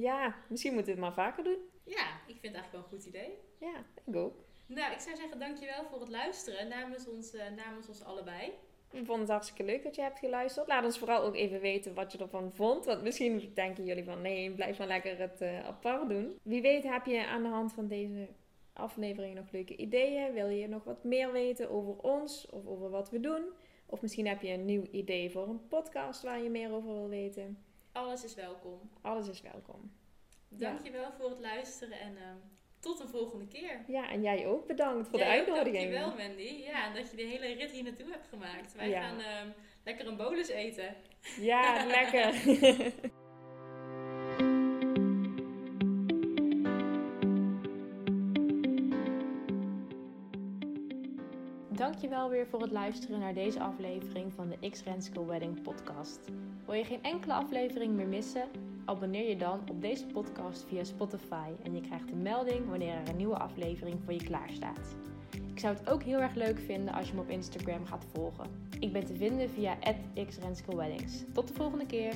[0.00, 1.58] Ja, misschien moeten we het maar vaker doen.
[1.84, 3.38] Ja, ik vind het eigenlijk wel een goed idee.
[3.58, 4.34] Ja, ik ook.
[4.66, 8.52] Nou, ik zou zeggen dankjewel voor het luisteren namens ons, eh, namens ons allebei.
[8.92, 10.66] Ik vond het hartstikke leuk dat je hebt geluisterd.
[10.66, 12.84] Laat ons vooral ook even weten wat je ervan vond.
[12.84, 16.38] Want misschien denken jullie van nee, blijf maar lekker het eh, apart doen.
[16.42, 18.28] Wie weet heb je aan de hand van deze
[18.72, 20.32] aflevering nog leuke ideeën.
[20.32, 23.42] Wil je nog wat meer weten over ons of over wat we doen?
[23.86, 27.08] Of misschien heb je een nieuw idee voor een podcast waar je meer over wil
[27.08, 27.58] weten.
[28.00, 28.90] Alles is welkom.
[29.02, 29.92] Alles is welkom.
[30.48, 30.58] Ja.
[30.70, 32.36] Dankjewel voor het luisteren en ehm,
[32.80, 33.84] tot een volgende keer.
[33.86, 35.92] Ja, en jij ook bedankt voor de Jij uitnodiging.
[35.92, 36.62] Dankjewel Mandy.
[36.62, 38.74] Ja, en dat je de hele rit hier naartoe hebt gemaakt.
[38.74, 39.00] Wij Ja.
[39.08, 39.48] gaan ehm,
[39.84, 40.96] lekker een bolus eten.
[41.40, 42.34] Ja, lekker.
[52.10, 56.20] Dankjewel weer voor het luisteren naar deze aflevering van de X Renske Wedding podcast.
[56.66, 58.48] Wil je geen enkele aflevering meer missen?
[58.84, 63.08] Abonneer je dan op deze podcast via Spotify en je krijgt een melding wanneer er
[63.08, 64.96] een nieuwe aflevering voor je klaar staat.
[65.52, 68.46] Ik zou het ook heel erg leuk vinden als je me op Instagram gaat volgen.
[68.78, 69.78] Ik ben te vinden via
[70.26, 71.24] @xrenske Weddings.
[71.32, 72.14] Tot de volgende keer.